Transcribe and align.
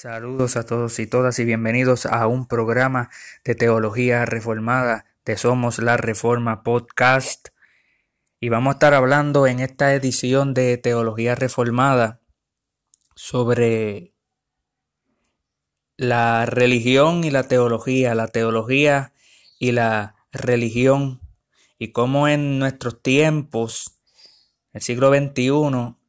Saludos 0.00 0.56
a 0.56 0.64
todos 0.64 0.98
y 0.98 1.06
todas 1.06 1.38
y 1.40 1.44
bienvenidos 1.44 2.06
a 2.06 2.26
un 2.26 2.46
programa 2.46 3.10
de 3.44 3.54
Teología 3.54 4.24
Reformada 4.24 5.04
de 5.26 5.36
Somos 5.36 5.78
la 5.78 5.98
Reforma 5.98 6.62
Podcast. 6.62 7.48
Y 8.40 8.48
vamos 8.48 8.70
a 8.70 8.76
estar 8.76 8.94
hablando 8.94 9.46
en 9.46 9.60
esta 9.60 9.92
edición 9.92 10.54
de 10.54 10.78
Teología 10.78 11.34
Reformada 11.34 12.22
sobre 13.14 14.14
la 15.98 16.46
religión 16.46 17.22
y 17.22 17.30
la 17.30 17.42
teología, 17.42 18.14
la 18.14 18.28
teología 18.28 19.12
y 19.58 19.72
la 19.72 20.14
religión, 20.32 21.20
y 21.78 21.92
cómo 21.92 22.26
en 22.26 22.58
nuestros 22.58 23.02
tiempos, 23.02 24.00
el 24.72 24.80
siglo 24.80 25.14
XXI, 25.14 25.99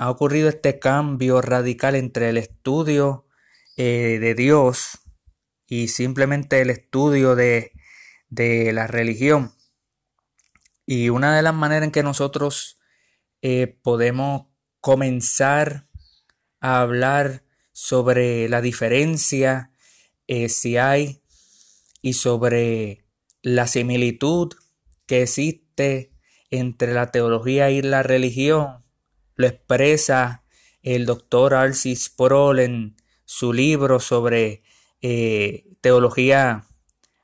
ha 0.00 0.08
ocurrido 0.08 0.48
este 0.48 0.78
cambio 0.78 1.42
radical 1.42 1.94
entre 1.94 2.30
el 2.30 2.38
estudio 2.38 3.26
eh, 3.76 4.16
de 4.18 4.34
Dios 4.34 5.00
y 5.66 5.88
simplemente 5.88 6.62
el 6.62 6.70
estudio 6.70 7.36
de, 7.36 7.72
de, 8.30 8.72
la 8.72 8.86
religión. 8.86 9.52
Y 10.86 11.10
una 11.10 11.36
de 11.36 11.42
las 11.42 11.52
maneras 11.52 11.84
en 11.84 11.90
que 11.90 12.02
nosotros 12.02 12.80
eh, 13.42 13.78
podemos 13.82 14.46
comenzar 14.80 15.86
a 16.60 16.80
hablar 16.80 17.44
sobre 17.72 18.48
la 18.48 18.62
diferencia, 18.62 19.70
eh, 20.28 20.48
si 20.48 20.78
hay, 20.78 21.22
y 22.00 22.14
sobre 22.14 23.04
la 23.42 23.66
similitud 23.66 24.54
que 25.04 25.24
existe 25.24 26.14
entre 26.48 26.94
la 26.94 27.10
teología 27.10 27.70
y 27.70 27.82
la 27.82 28.02
religión, 28.02 28.80
lo 29.40 29.46
expresa 29.46 30.44
el 30.82 31.06
doctor 31.06 31.54
Arcis 31.54 32.04
Sproul 32.04 32.60
en 32.60 32.96
su 33.24 33.52
libro 33.52 34.00
sobre 34.00 34.62
eh, 35.02 35.66
teología 35.80 36.66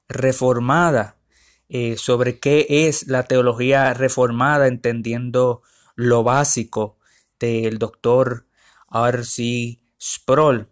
reformada, 0.09 1.19
eh, 1.69 1.97
sobre 1.97 2.39
qué 2.39 2.67
es 2.69 3.07
la 3.09 3.25
teología 3.25 3.93
reformada, 3.95 4.67
entendiendo 4.67 5.63
lo 5.95 6.23
básico 6.23 6.99
del 7.39 7.79
doctor 7.79 8.47
Arcis 8.89 9.79
Sproul. 10.01 10.69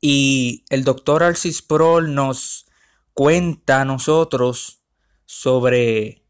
Y 0.00 0.64
el 0.68 0.84
doctor 0.84 1.22
Arcis 1.22 1.58
Sproul 1.58 2.14
nos 2.14 2.66
cuenta 3.14 3.80
a 3.80 3.84
nosotros 3.84 4.82
sobre 5.26 6.24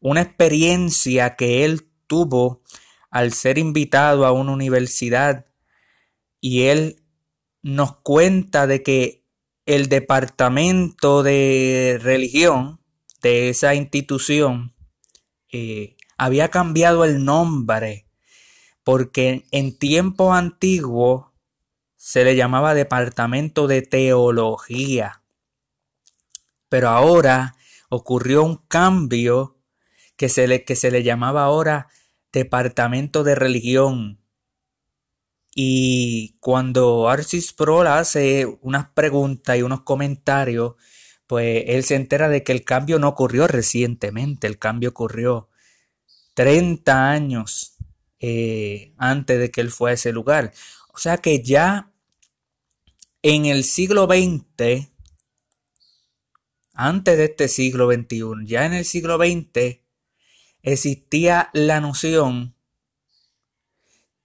una 0.00 0.22
experiencia 0.22 1.36
que 1.36 1.64
él 1.64 1.88
tuvo 2.06 2.62
al 3.14 3.32
ser 3.32 3.58
invitado 3.58 4.26
a 4.26 4.32
una 4.32 4.50
universidad 4.50 5.46
y 6.40 6.62
él 6.62 7.04
nos 7.62 7.98
cuenta 7.98 8.66
de 8.66 8.82
que 8.82 9.24
el 9.66 9.88
departamento 9.88 11.22
de 11.22 12.00
religión 12.02 12.80
de 13.22 13.50
esa 13.50 13.76
institución 13.76 14.74
eh, 15.52 15.96
había 16.18 16.48
cambiado 16.48 17.04
el 17.04 17.24
nombre 17.24 18.08
porque 18.82 19.46
en 19.52 19.78
tiempo 19.78 20.34
antiguo 20.34 21.32
se 21.94 22.24
le 22.24 22.34
llamaba 22.34 22.74
departamento 22.74 23.68
de 23.68 23.82
teología. 23.82 25.22
Pero 26.68 26.88
ahora 26.88 27.54
ocurrió 27.88 28.42
un 28.42 28.56
cambio 28.56 29.56
que 30.16 30.28
se 30.28 30.48
le, 30.48 30.64
que 30.64 30.74
se 30.74 30.90
le 30.90 31.04
llamaba 31.04 31.44
ahora 31.44 31.86
departamento 32.34 33.24
de 33.24 33.34
religión. 33.34 34.20
Y 35.54 36.36
cuando 36.40 37.08
Arcis 37.08 37.52
Prol 37.52 37.86
hace 37.86 38.46
unas 38.60 38.88
preguntas 38.90 39.56
y 39.56 39.62
unos 39.62 39.82
comentarios, 39.82 40.74
pues 41.26 41.64
él 41.68 41.84
se 41.84 41.94
entera 41.94 42.28
de 42.28 42.42
que 42.42 42.52
el 42.52 42.64
cambio 42.64 42.98
no 42.98 43.08
ocurrió 43.08 43.46
recientemente, 43.46 44.46
el 44.46 44.58
cambio 44.58 44.90
ocurrió 44.90 45.48
30 46.34 47.10
años 47.10 47.76
eh, 48.18 48.92
antes 48.98 49.38
de 49.38 49.50
que 49.50 49.60
él 49.60 49.70
fue 49.70 49.92
a 49.92 49.94
ese 49.94 50.12
lugar. 50.12 50.52
O 50.92 50.98
sea 50.98 51.18
que 51.18 51.42
ya 51.42 51.92
en 53.22 53.46
el 53.46 53.64
siglo 53.64 54.06
XX, 54.06 54.88
antes 56.74 57.16
de 57.16 57.24
este 57.24 57.48
siglo 57.48 57.90
XXI, 57.90 58.46
ya 58.46 58.66
en 58.66 58.74
el 58.74 58.84
siglo 58.84 59.16
XX, 59.16 59.83
existía 60.64 61.50
la 61.52 61.80
noción 61.80 62.56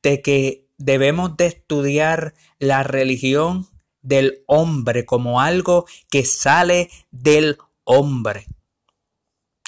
de 0.01 0.21
que 0.21 0.67
debemos 0.77 1.35
de 1.37 1.45
estudiar 1.45 2.33
la 2.57 2.81
religión 2.83 3.67
del 4.01 4.43
hombre 4.47 5.05
como 5.05 5.41
algo 5.41 5.85
que 6.09 6.25
sale 6.25 6.89
del 7.11 7.57
hombre. 7.83 8.47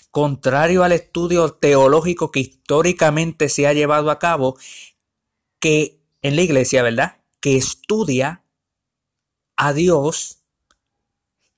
Contrario 0.10 0.84
al 0.84 0.94
estudio 0.94 1.54
teológico 1.54 2.32
que 2.32 2.40
históricamente 2.40 3.50
se 3.50 3.68
ha 3.68 3.74
llevado 3.74 4.10
a 4.10 4.20
cabo, 4.20 4.58
que 5.60 6.00
en 6.22 6.36
la 6.36 6.42
iglesia, 6.42 6.84
¿verdad? 6.84 7.18
Que 7.40 7.58
estudia 7.58 8.44
a 9.58 9.74
Dios 9.74 10.41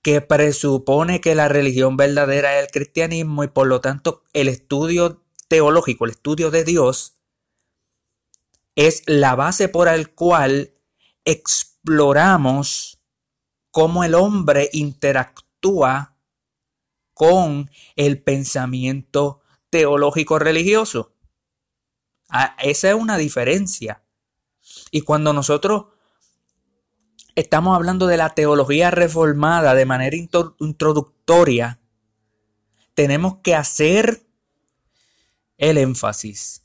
que 0.03 0.19
presupone 0.19 1.21
que 1.21 1.33
la 1.33 1.47
religión 1.47 1.95
verdadera 1.97 2.57
es 2.57 2.65
el 2.65 2.71
cristianismo 2.71 3.43
y 3.43 3.47
por 3.47 3.67
lo 3.67 3.79
tanto 3.79 4.23
el 4.33 4.49
estudio 4.49 5.23
teológico, 5.47 6.05
el 6.05 6.11
estudio 6.11 6.51
de 6.51 6.65
Dios, 6.65 7.15
es 8.75 9.03
la 9.05 9.35
base 9.35 9.69
por 9.69 9.87
el 9.87 10.13
cual 10.13 10.73
exploramos 11.23 12.99
cómo 13.71 14.03
el 14.03 14.13
hombre 14.13 14.69
interactúa 14.73 16.17
con 17.13 17.71
el 17.95 18.21
pensamiento 18.21 19.41
teológico 19.69 20.37
religioso. 20.37 21.15
Ah, 22.29 22.57
esa 22.61 22.89
es 22.89 22.95
una 22.95 23.17
diferencia. 23.17 24.03
Y 24.91 25.01
cuando 25.01 25.31
nosotros 25.31 25.85
estamos 27.35 27.75
hablando 27.75 28.07
de 28.07 28.17
la 28.17 28.29
teología 28.29 28.91
reformada 28.91 29.73
de 29.73 29.85
manera 29.85 30.15
introductoria, 30.15 31.79
tenemos 32.93 33.37
que 33.43 33.55
hacer 33.55 34.23
el 35.57 35.77
énfasis 35.77 36.63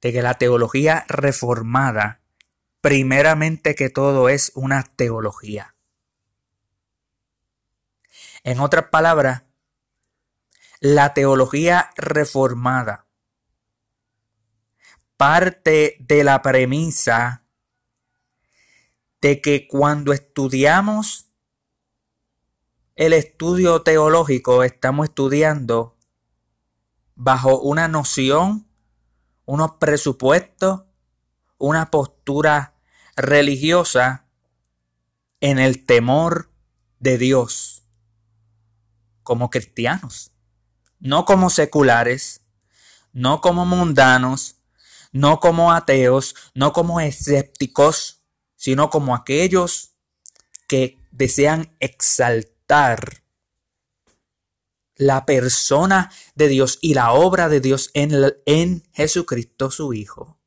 de 0.00 0.12
que 0.12 0.22
la 0.22 0.34
teología 0.34 1.04
reformada, 1.08 2.20
primeramente 2.80 3.74
que 3.74 3.90
todo, 3.90 4.28
es 4.28 4.52
una 4.54 4.82
teología. 4.82 5.74
En 8.42 8.60
otras 8.60 8.86
palabras, 8.90 9.44
la 10.80 11.14
teología 11.14 11.90
reformada 11.96 13.06
parte 15.16 15.96
de 16.00 16.24
la 16.24 16.42
premisa 16.42 17.43
de 19.24 19.40
que 19.40 19.66
cuando 19.66 20.12
estudiamos 20.12 21.30
el 22.94 23.14
estudio 23.14 23.80
teológico 23.80 24.62
estamos 24.62 25.08
estudiando 25.08 25.96
bajo 27.14 27.58
una 27.58 27.88
noción, 27.88 28.68
unos 29.46 29.76
presupuestos, 29.80 30.82
una 31.56 31.90
postura 31.90 32.74
religiosa 33.16 34.26
en 35.40 35.58
el 35.58 35.86
temor 35.86 36.50
de 36.98 37.16
Dios 37.16 37.82
como 39.22 39.48
cristianos, 39.48 40.32
no 41.00 41.24
como 41.24 41.48
seculares, 41.48 42.42
no 43.14 43.40
como 43.40 43.64
mundanos, 43.64 44.56
no 45.12 45.40
como 45.40 45.72
ateos, 45.72 46.34
no 46.52 46.74
como 46.74 47.00
escépticos, 47.00 48.20
sino 48.64 48.88
como 48.88 49.14
aquellos 49.14 49.90
que 50.66 50.98
desean 51.10 51.76
exaltar 51.80 53.22
la 54.96 55.26
persona 55.26 56.10
de 56.34 56.48
Dios 56.48 56.78
y 56.80 56.94
la 56.94 57.12
obra 57.12 57.50
de 57.50 57.60
Dios 57.60 57.90
en, 57.92 58.14
en 58.46 58.82
Jesucristo 58.94 59.70
su 59.70 59.92
Hijo 59.92 60.38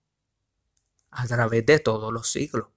a 1.12 1.28
través 1.28 1.64
de 1.68 1.78
todos 1.78 2.12
los 2.12 2.32
siglos. 2.32 2.70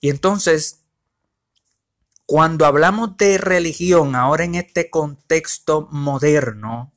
Y 0.00 0.10
entonces, 0.10 0.84
cuando 2.26 2.66
hablamos 2.66 3.16
de 3.16 3.36
religión 3.36 4.14
ahora 4.14 4.44
en 4.44 4.54
este 4.54 4.90
contexto 4.90 5.88
moderno, 5.90 6.94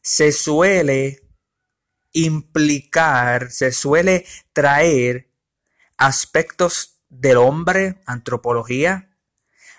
se 0.00 0.32
suele 0.32 1.25
implicar, 2.16 3.50
se 3.50 3.72
suele 3.72 4.24
traer 4.52 5.30
aspectos 5.96 7.00
del 7.08 7.36
hombre, 7.36 8.00
antropología, 8.06 9.10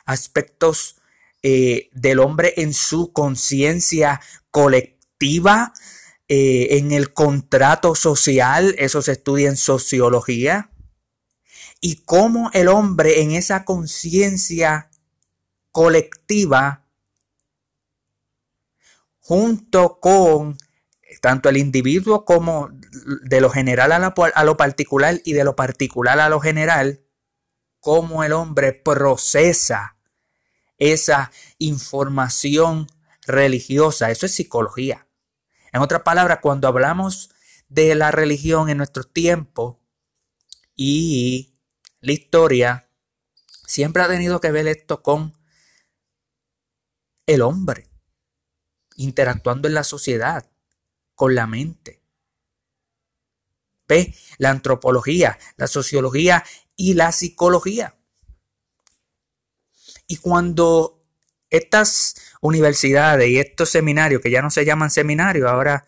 aspectos 0.06 0.98
eh, 1.44 1.90
del 1.94 2.20
hombre 2.20 2.54
en 2.58 2.74
su 2.74 3.12
conciencia 3.12 4.22
colectiva, 4.52 5.74
eh, 6.28 6.78
en 6.78 6.92
el 6.92 7.14
contrato 7.14 7.96
social, 7.96 8.76
eso 8.78 9.02
se 9.02 9.14
estudia 9.14 9.50
en 9.50 9.58
sociología, 9.58 10.72
y 11.82 12.04
cómo 12.04 12.50
el 12.54 12.68
hombre 12.68 13.22
en 13.22 13.32
esa 13.32 13.66
conciencia 13.66 14.90
colectiva, 15.72 16.86
junto 19.20 20.00
con 20.00 20.58
tanto 21.22 21.50
el 21.50 21.58
individuo 21.58 22.26
como 22.26 22.70
de 23.24 23.42
lo 23.42 23.50
general 23.50 23.92
a 23.92 24.44
lo, 24.44 24.58
particular 24.58 25.22
y 25.24 25.34
de 25.34 25.44
lo 25.44 25.56
particular 25.56 26.20
a 26.20 26.30
lo 26.30 26.40
general, 26.40 27.04
cómo 27.80 28.24
el 28.24 28.34
hombre 28.34 28.74
procesa 28.74 29.98
esa 30.78 31.32
información 31.58 32.88
religiosa. 33.26 34.12
Eso 34.12 34.26
es 34.26 34.34
psicología. 34.34 35.08
En 35.72 35.82
otras 35.82 36.02
palabras, 36.02 36.40
cuando 36.42 36.68
hablamos 36.68 37.32
de 37.68 37.96
la 37.96 38.12
religión 38.12 38.70
en 38.70 38.78
nuestro 38.78 39.04
tiempo 39.04 39.82
y 40.76 41.56
la 42.00 42.14
historia, 42.14 42.90
siempre 43.66 44.04
ha 44.04 44.08
tenido 44.08 44.40
que 44.40 44.52
ver 44.52 44.68
esto 44.68 45.04
con 45.04 45.38
el 47.26 47.42
hombre 47.42 47.90
interactuando 48.96 49.68
en 49.68 49.74
la 49.74 49.84
sociedad, 49.84 50.50
con 51.18 51.34
la 51.34 51.48
mente. 51.48 52.00
Ve 53.88 54.14
la 54.38 54.52
antropología, 54.52 55.40
la 55.58 55.66
sociología 55.68 56.46
y 56.76 56.94
la 56.94 57.12
psicología. 57.12 57.96
Y 60.08 60.18
cuando 60.18 61.04
estas 61.50 62.16
universidades 62.40 63.30
y 63.30 63.40
estos 63.40 63.70
seminarios, 63.70 64.22
que 64.22 64.30
ya 64.30 64.44
no 64.44 64.52
se 64.52 64.64
llaman 64.64 64.92
seminarios, 64.92 65.50
ahora 65.50 65.86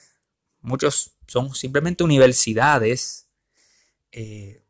muchos 0.62 1.14
son 1.28 1.54
simplemente 1.54 2.04
universidades, 2.04 3.28
eh, 4.12 4.64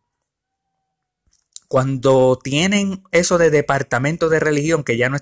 cuando 1.69 2.37
tienen 2.37 3.03
eso 3.11 3.37
de 3.37 3.49
departamento 3.49 4.27
de 4.27 4.41
religión, 4.41 4.83
que 4.83 4.97
ya 4.97 5.07
no, 5.07 5.19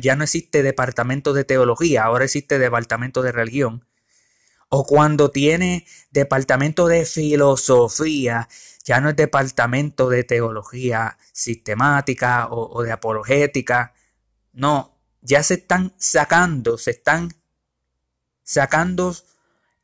ya 0.00 0.16
no 0.16 0.24
existe 0.24 0.64
departamento 0.64 1.34
de 1.34 1.44
teología, 1.44 2.02
ahora 2.02 2.24
existe 2.24 2.58
departamento 2.58 3.22
de 3.22 3.30
religión, 3.30 3.86
o 4.74 4.86
cuando 4.86 5.30
tiene 5.30 5.86
departamento 6.10 6.86
de 6.88 7.04
filosofía, 7.04 8.48
ya 8.84 9.00
no 9.00 9.10
es 9.10 9.16
departamento 9.16 10.08
de 10.08 10.24
teología 10.24 11.18
sistemática 11.32 12.48
o, 12.50 12.82
de 12.82 12.90
apologética, 12.90 13.92
no, 14.52 14.98
ya 15.20 15.42
se 15.42 15.54
están 15.54 15.92
sacando, 15.98 16.78
se 16.78 16.92
están 16.92 17.34
sacando 18.42 19.14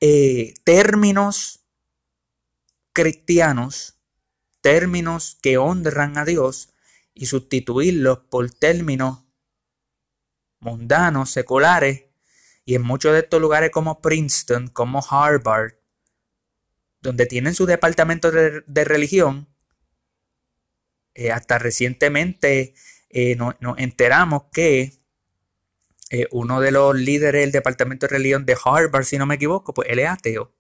eh, 0.01 0.55
términos 0.65 1.61
cristianos 2.95 3.99
términos 4.61 5.39
que 5.41 5.59
honran 5.59 6.19
a 6.19 6.25
Dios 6.25 6.75
y 7.15 7.27
sustituirlos 7.27 8.21
por 8.31 8.51
términos 8.51 9.25
mundanos, 10.61 11.31
seculares, 11.31 12.05
y 12.69 12.75
en 12.75 12.83
muchos 12.83 13.15
de 13.15 13.21
estos 13.21 13.41
lugares 13.41 13.71
como 13.71 14.03
Princeton, 14.03 14.69
como 14.69 15.03
Harvard, 15.11 15.73
donde 17.01 17.25
tienen 17.25 17.55
su 17.55 17.65
departamento 17.65 18.31
de, 18.31 18.85
religión, 18.85 19.49
eh, 21.15 21.33
hasta 21.33 21.59
recientemente 21.59 22.75
eh, 23.09 23.37
nos, 23.37 23.55
enteramos 23.79 24.43
que 24.53 25.01
eh, 26.11 26.27
uno 26.31 26.61
de 26.61 26.71
los 26.71 26.95
líderes 26.95 27.41
del 27.41 27.53
departamento 27.53 28.07
de 28.07 28.17
religión 28.19 28.45
de 28.45 28.59
Harvard, 28.63 29.05
si 29.05 29.17
no 29.17 29.25
me 29.25 29.37
equivoco, 29.37 29.73
pues 29.73 29.89
él 29.89 30.01
es 30.01 30.09
ateo. 30.11 30.55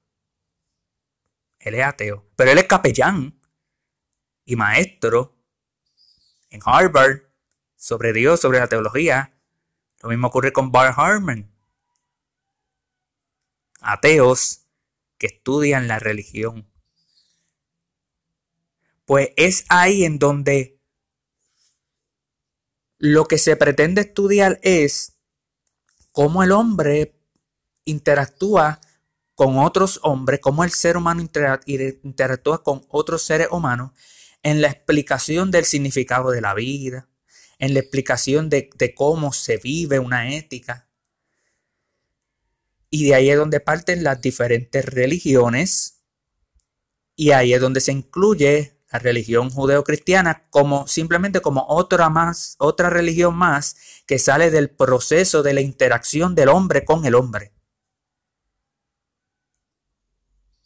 Él 1.59 1.75
es 1.75 1.85
ateo. 1.85 2.25
Pero 2.37 2.53
él 2.53 2.57
es 2.57 2.65
capellán 2.65 3.39
y 4.47 4.57
maestro 4.57 5.37
en 6.49 6.63
Harvard 6.65 7.25
sobre 7.77 8.15
Dios, 8.15 8.41
sobre 8.41 8.61
la 8.61 8.67
teología. 8.67 9.39
Lo 10.03 10.09
mismo 10.09 10.29
ocurre 10.29 10.55
con 10.55 10.73
Bar 10.73 10.95
Harmon. 10.97 11.48
Ateos 13.81 14.67
que 15.19 15.27
estudian 15.27 15.89
la 15.89 15.99
religión. 15.99 16.71
Pues 19.05 19.31
es 19.37 19.65
ahí 19.69 20.05
en 20.05 20.19
donde 20.19 20.79
lo 22.99 23.27
que 23.27 23.39
se 23.39 23.57
pretende 23.57 24.03
estudiar 24.03 24.59
es 24.63 25.19
cómo 26.13 26.43
el 26.43 26.53
hombre 26.53 27.19
interactúa 27.85 28.81
con 29.35 29.57
otros 29.59 30.01
hombres, 30.03 30.41
cómo 30.41 30.65
el 30.65 30.73
ser 30.73 30.97
humano 30.97 31.23
interactúa 31.23 32.63
con 32.65 32.85
otros 32.89 33.23
seres 33.23 33.49
humanos 33.53 33.93
en 34.43 34.61
la 34.61 34.69
explicación 34.69 35.53
del 35.53 35.65
significado 35.65 36.31
de 36.31 36.41
la 36.41 36.55
vida, 36.55 37.09
en 37.59 37.75
la 37.75 37.81
explicación 37.81 38.49
de, 38.49 38.69
cómo 38.97 39.33
se 39.33 39.59
vive 39.59 40.01
una 40.01 40.35
ética. 40.35 40.88
Y 42.91 43.07
de 43.07 43.15
ahí 43.15 43.31
es 43.31 43.37
donde 43.37 43.61
parten 43.61 44.03
las 44.03 44.21
diferentes 44.21 44.85
religiones 44.85 46.05
y 47.15 47.33
ahí 47.33 47.53
es 47.53 47.61
donde 47.61 47.81
se 47.81 47.93
incluye 47.93 48.81
la 48.91 48.99
religión 48.99 49.51
judeocristiana 49.51 50.49
como 50.51 50.87
simplemente 50.87 51.41
como 51.41 51.67
otra 51.69 52.09
más, 52.09 52.55
otra 52.59 52.89
religión 52.91 53.37
más 53.37 53.77
que 54.07 54.19
sale 54.19 54.51
del 54.51 54.71
proceso 54.71 55.43
de 55.43 55.53
la 55.53 55.61
interacción 55.61 56.35
del 56.35 56.49
hombre 56.49 56.85
con 56.85 57.05
el 57.05 57.15
hombre. 57.15 57.53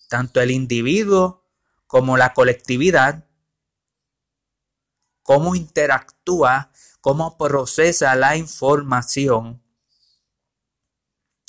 Tanto 0.08 0.40
el 0.40 0.50
individuo 0.50 1.48
como 1.86 2.16
la 2.16 2.34
colectividad 2.34 3.26
cómo 5.22 5.54
interactúa, 5.54 6.70
cómo 7.00 7.38
procesa 7.38 8.14
la 8.14 8.36
información, 8.36 9.61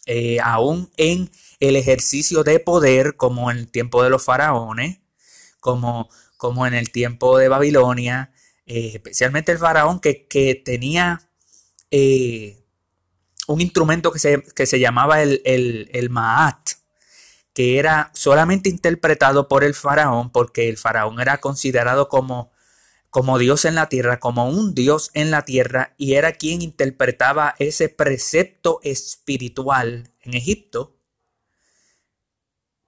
eh, 0.05 0.39
aún 0.41 0.91
en 0.97 1.29
el 1.59 1.75
ejercicio 1.75 2.43
de 2.43 2.59
poder, 2.59 3.15
como 3.15 3.51
en 3.51 3.57
el 3.57 3.71
tiempo 3.71 4.03
de 4.03 4.09
los 4.09 4.23
faraones, 4.23 4.99
como, 5.59 6.09
como 6.37 6.67
en 6.67 6.73
el 6.73 6.91
tiempo 6.91 7.37
de 7.37 7.47
Babilonia, 7.47 8.33
eh, 8.65 8.91
especialmente 8.93 9.51
el 9.51 9.59
faraón 9.59 9.99
que, 9.99 10.61
tenía 10.65 11.29
eh, 11.91 12.63
un 13.47 13.61
instrumento 13.61 14.11
que 14.11 14.19
se, 14.19 14.43
que 14.55 14.65
se 14.65 14.79
llamaba 14.79 15.21
el, 15.21 15.41
el, 15.45 15.89
el 15.93 16.09
Maat, 16.09 16.71
que 17.53 17.77
era 17.79 18.11
solamente 18.13 18.69
interpretado 18.69 19.47
por 19.47 19.63
el 19.63 19.73
faraón, 19.73 20.31
porque 20.31 20.69
el 20.69 20.77
faraón 20.77 21.19
era 21.19 21.39
considerado 21.39 22.09
como 22.09 22.52
como 23.13 23.37
Dios 23.37 23.65
en 23.65 23.75
la 23.75 23.89
tierra, 23.89 24.19
como 24.19 24.49
un 24.49 24.73
Dios 24.73 25.11
en 25.13 25.29
la 25.29 25.45
tierra, 25.45 25.93
y 25.99 26.15
era 26.15 26.31
quien 26.31 26.63
interpretaba 26.63 27.53
ese 27.59 27.87
precepto 27.87 28.79
espiritual 28.81 30.11
en 30.21 30.33
Egipto, 30.33 30.97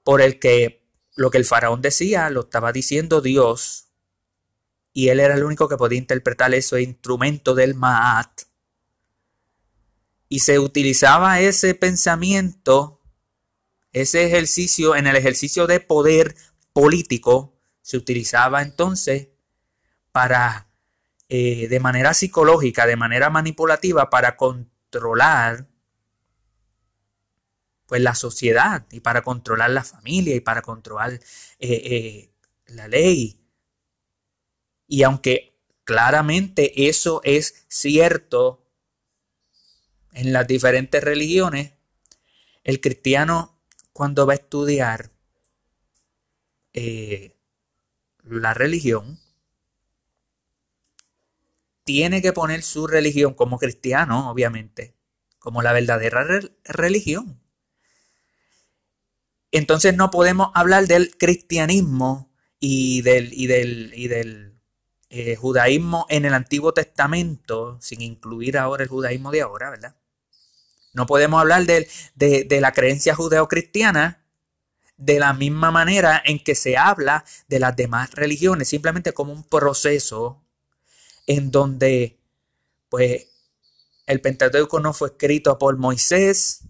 por 0.04 0.24
el 0.24 0.40
que 0.40 0.84
lo 1.16 1.30
que 1.30 1.38
el 1.38 1.46
faraón 1.46 1.84
decía 1.84 2.32
lo 2.32 2.42
estaba 2.42 2.72
diciendo 2.72 3.22
Dios, 3.22 3.90
y 4.94 5.10
él 5.10 5.20
era 5.20 5.36
el 5.36 5.44
único 5.44 5.70
que 5.70 5.78
podía 5.78 6.00
interpretar 6.00 6.56
ese 6.56 6.82
instrumento 6.82 7.54
del 7.54 7.76
Maat. 7.76 8.46
Y 10.28 10.40
se 10.40 10.58
utilizaba 10.58 11.40
ese 11.40 11.76
pensamiento, 11.76 13.00
ese 13.92 14.26
ejercicio, 14.26 14.96
en 14.96 15.06
el 15.06 15.18
ejercicio 15.18 15.68
de 15.68 15.82
poder 15.82 16.36
político, 16.74 17.62
se 17.84 17.98
utilizaba 17.98 18.64
entonces 18.64 19.35
para, 20.16 20.70
eh, 21.28 21.68
de 21.68 21.80
manera 21.82 22.14
psicológica, 22.14 22.88
de 22.88 22.96
manera 22.96 23.30
manipulativa, 23.30 24.10
para 24.10 24.38
controlar 24.38 25.68
pues 27.86 28.00
la 28.00 28.16
sociedad 28.16 28.86
y 28.92 29.02
para 29.02 29.24
controlar 29.24 29.72
la 29.72 29.84
familia 29.84 30.34
y 30.34 30.40
para 30.40 30.62
controlar 30.62 31.12
eh, 31.16 31.20
eh, 31.60 32.34
la 32.68 32.88
ley. 32.88 33.42
Y 34.88 35.04
aunque 35.04 35.60
claramente 35.84 36.88
eso 36.88 37.20
es 37.26 37.66
cierto 37.68 38.66
en 40.14 40.32
las 40.32 40.48
diferentes 40.48 41.04
religiones, 41.04 41.74
el 42.64 42.80
cristiano 42.80 43.60
cuando 43.92 44.26
va 44.26 44.32
a 44.32 44.38
estudiar 44.38 45.12
la 48.24 48.54
religión, 48.54 49.20
tiene 51.86 52.22
que 52.22 52.34
poner 52.34 52.64
su 52.64 52.88
religión 52.88 53.36
como 53.36 53.58
cristiano, 53.58 54.30
obviamente, 54.30 54.96
como 55.40 55.62
la 55.62 55.72
verdadera 55.72 56.26
religión. 56.66 57.40
Entonces 59.52 59.96
no 59.96 60.12
podemos 60.12 60.50
hablar 60.56 60.88
del 60.88 61.16
cristianismo 61.16 62.34
y 62.60 63.04
del, 63.04 63.32
y 63.32 63.48
del, 63.48 63.94
y 63.96 64.08
del 64.10 64.60
eh, 65.10 65.36
judaísmo 65.36 66.08
en 66.10 66.26
el 66.26 66.34
Antiguo 66.34 66.74
Testamento, 66.74 67.78
sin 67.80 68.02
incluir 68.02 68.58
ahora 68.58 68.84
el 68.84 68.90
judaísmo 68.90 69.32
de 69.32 69.42
ahora, 69.42 69.70
¿verdad? 69.70 69.96
No 70.94 71.06
podemos 71.06 71.40
hablar 71.40 71.66
de, 71.66 71.88
de 72.16 72.62
la 72.62 72.72
creencia 72.72 73.16
judeocristiana 73.16 74.26
de 74.98 75.20
la 75.20 75.34
misma 75.34 75.70
manera 75.70 76.22
en 76.26 76.40
que 76.44 76.56
se 76.56 76.78
habla 76.78 77.26
de 77.48 77.60
las 77.60 77.76
demás 77.76 78.12
religiones, 78.12 78.70
simplemente 78.70 79.14
como 79.14 79.34
un 79.34 79.44
proceso 79.44 80.45
en 81.28 81.52
donde 81.52 82.20
pues 82.90 83.28
el 84.06 84.22
Pentateuco 84.22 84.80
no 84.80 84.94
fue 84.94 85.10
escrito 85.10 85.58
por 85.58 85.78
Moisés, 85.78 86.62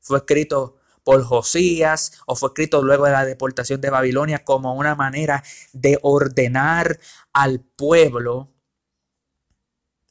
fue 0.00 0.18
escrito 0.18 0.76
por 1.04 1.22
Josías 1.24 2.20
o 2.26 2.36
fue 2.36 2.48
escrito 2.48 2.82
luego 2.82 3.06
de 3.06 3.12
la 3.12 3.24
deportación 3.24 3.80
de 3.80 3.90
Babilonia 3.90 4.44
como 4.44 4.74
una 4.74 4.94
manera 4.94 5.42
de 5.72 5.98
ordenar 6.02 7.00
al 7.32 7.60
pueblo, 7.60 8.52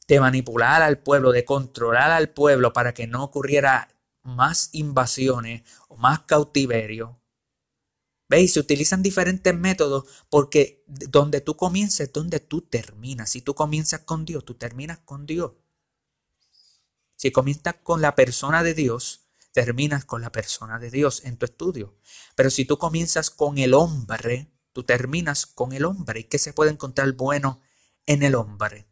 de 0.08 0.20
manipular 0.20 0.82
al 0.82 0.98
pueblo, 0.98 1.32
de 1.32 1.44
controlar 1.44 2.10
al 2.10 2.30
pueblo 2.30 2.72
para 2.72 2.92
que 2.92 3.06
no 3.06 3.22
ocurriera 3.24 3.88
más 4.22 4.70
invasiones 4.72 5.62
o 5.88 5.96
más 5.96 6.20
cautiverio. 6.20 7.21
¿Veis? 8.32 8.54
Se 8.54 8.60
utilizan 8.60 9.02
diferentes 9.02 9.54
métodos 9.54 10.04
porque 10.30 10.82
donde 10.86 11.42
tú 11.42 11.54
comienzas 11.54 12.00
es 12.00 12.12
donde 12.14 12.40
tú 12.40 12.62
terminas. 12.62 13.28
Si 13.28 13.42
tú 13.42 13.54
comienzas 13.54 14.00
con 14.00 14.24
Dios, 14.24 14.42
tú 14.46 14.54
terminas 14.54 15.00
con 15.00 15.26
Dios. 15.26 15.52
Si 17.14 17.30
comienzas 17.30 17.74
con 17.82 18.00
la 18.00 18.14
persona 18.14 18.62
de 18.62 18.72
Dios, 18.72 19.26
terminas 19.52 20.06
con 20.06 20.22
la 20.22 20.32
persona 20.32 20.78
de 20.78 20.90
Dios 20.90 21.26
en 21.26 21.36
tu 21.36 21.44
estudio. 21.44 21.98
Pero 22.34 22.48
si 22.48 22.64
tú 22.64 22.78
comienzas 22.78 23.28
con 23.28 23.58
el 23.58 23.74
hombre, 23.74 24.50
tú 24.72 24.82
terminas 24.82 25.44
con 25.44 25.74
el 25.74 25.84
hombre. 25.84 26.20
¿Y 26.20 26.24
qué 26.24 26.38
se 26.38 26.54
puede 26.54 26.70
encontrar 26.70 27.12
bueno 27.12 27.60
en 28.06 28.22
el 28.22 28.34
hombre? 28.34 28.88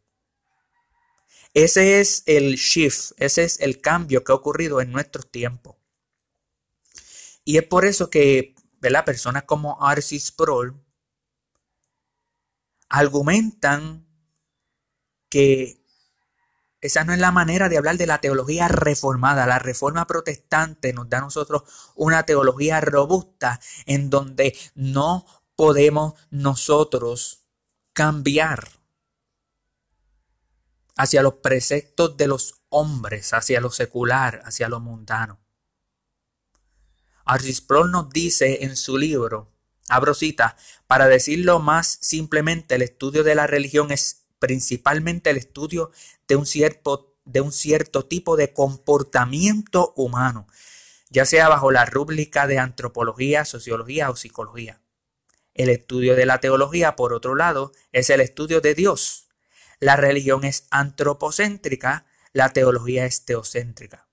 Ese 1.55 1.99
es 2.03 2.25
el 2.27 2.57
shift, 2.57 3.13
ese 3.17 3.45
es 3.45 3.59
el 3.61 3.81
cambio 3.81 4.23
que 4.23 4.33
ha 4.33 4.35
ocurrido 4.35 4.83
en 4.83 4.93
nuestros 4.93 5.31
tiempos. 5.31 5.77
Y 7.43 7.57
es 7.57 7.65
por 7.65 7.87
eso 7.87 8.11
que 8.11 8.55
¿verdad? 8.81 9.05
personas 9.05 9.45
como 9.45 9.83
Arcis 9.83 10.27
Sproul 10.29 10.83
argumentan 12.89 14.07
que 15.29 15.81
esa 16.81 17.05
no 17.05 17.13
es 17.13 17.19
la 17.19 17.31
manera 17.31 17.69
de 17.69 17.77
hablar 17.77 17.99
de 17.99 18.07
la 18.07 18.19
teología 18.19 18.67
reformada. 18.69 19.47
La 19.47 19.59
reforma 19.59 20.07
protestante 20.07 20.93
nos 20.93 21.09
da 21.09 21.19
a 21.19 21.23
nosotros 21.23 21.63
una 21.95 22.25
teología 22.25 22.81
robusta 22.81 23.61
en 23.85 24.09
donde 24.09 24.57
no 24.75 25.27
podemos 25.57 26.15
nosotros 26.31 27.45
cambiar 27.93 28.81
hacia 30.97 31.23
los 31.23 31.35
preceptos 31.35 32.17
de 32.17 32.27
los 32.27 32.63
hombres, 32.71 33.35
hacia 33.35 33.61
lo 33.61 33.71
secular, 33.71 34.41
hacia 34.45 34.69
lo 34.69 34.81
mundano. 34.81 35.39
Arcisprol 37.31 37.93
nos 37.93 38.11
dice 38.11 38.65
en 38.65 38.75
su 38.75 38.99
libro, 38.99 39.53
abro 39.89 40.15
cita, 40.15 40.57
para 40.89 41.07
decirlo 41.07 41.61
más 41.61 41.99
simplemente, 42.01 42.75
el 42.75 42.83
estudio 42.83 43.23
de 43.23 43.37
la 43.37 43.47
religión 43.47 43.93
es 43.93 44.27
principalmente 44.41 45.31
el 45.31 45.37
estudio 45.37 45.93
de 46.27 46.35
un 46.35 46.45
cierto, 46.45 47.15
de 47.25 47.41
un 47.41 47.53
cierto 47.53 48.05
tipo 48.05 48.37
de 48.37 48.53
comportamiento 48.53 49.93
humano, 49.95 50.49
ya 51.09 51.25
sea 51.25 51.49
bajo 51.49 51.71
la 51.71 51.85
rúbrica 51.85 52.49
de 52.49 52.59
antropología, 52.59 53.45
sociología 53.45 54.11
o 54.11 54.17
psicología. 54.17 54.81
El 55.55 55.69
estudio 55.69 56.17
de 56.17 56.27
la 56.27 56.41
teología, 56.41 56.97
por 56.97 57.13
otro 57.13 57.37
lado, 57.37 57.71
es 57.93 58.11
el 58.11 58.21
estudio 58.21 58.61
de 58.61 58.75
Dios, 58.75 59.29
la 59.79 59.95
religión 59.95 60.43
es 60.43 60.67
antropocéntrica, 60.73 62.07
la 62.33 62.53
teología 62.53 63.05
es 63.05 63.25
teocéntrica. 63.25 64.10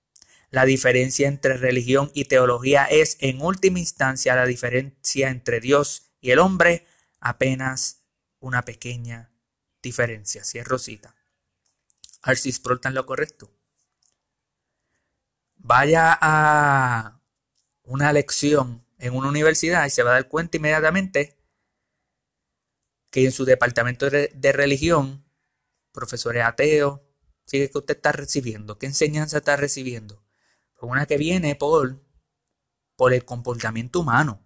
La 0.50 0.66
diferencia 0.66 1.28
entre 1.28 1.58
religión 1.58 2.12
y 2.14 2.26
teología 2.26 2.86
es, 2.86 3.18
en 3.20 3.42
última 3.42 3.80
instancia, 3.80 4.36
la 4.36 4.46
diferencia 4.46 5.30
entre 5.30 5.60
Dios 5.60 6.14
y 6.22 6.32
el 6.32 6.40
hombre, 6.40 6.86
apenas 7.20 8.04
una 8.40 8.64
pequeña 8.64 9.32
diferencia. 9.82 10.44
Si 10.44 10.58
es 10.58 10.66
Rosita. 10.66 11.16
Arcis 12.22 12.60
Prolta 12.60 12.90
en 12.90 12.96
lo 12.96 13.06
correcto. 13.06 13.52
Vaya 15.56 16.18
a 16.20 17.22
una 17.84 18.14
lección 18.14 18.86
en 19.00 19.16
una 19.16 19.30
universidad 19.30 19.86
y 19.86 19.90
se 19.90 20.04
va 20.04 20.12
a 20.12 20.14
dar 20.14 20.28
cuenta 20.30 20.58
inmediatamente 20.58 21.38
que 23.12 23.26
en 23.26 23.32
su 23.32 23.46
departamento 23.46 24.10
de 24.10 24.52
religión 24.54 25.26
profesores 25.98 26.44
ateos, 26.44 27.02
¿sí? 27.46 27.68
que 27.70 27.78
usted 27.78 27.96
está 27.96 28.12
recibiendo? 28.12 28.78
¿Qué 28.78 28.86
enseñanza 28.86 29.38
está 29.38 29.56
recibiendo? 29.56 30.24
Una 30.80 31.06
que 31.06 31.18
viene 31.18 31.56
por, 31.56 32.04
por 32.96 33.14
el 33.14 33.26
comportamiento 33.26 34.00
humano. 34.00 34.46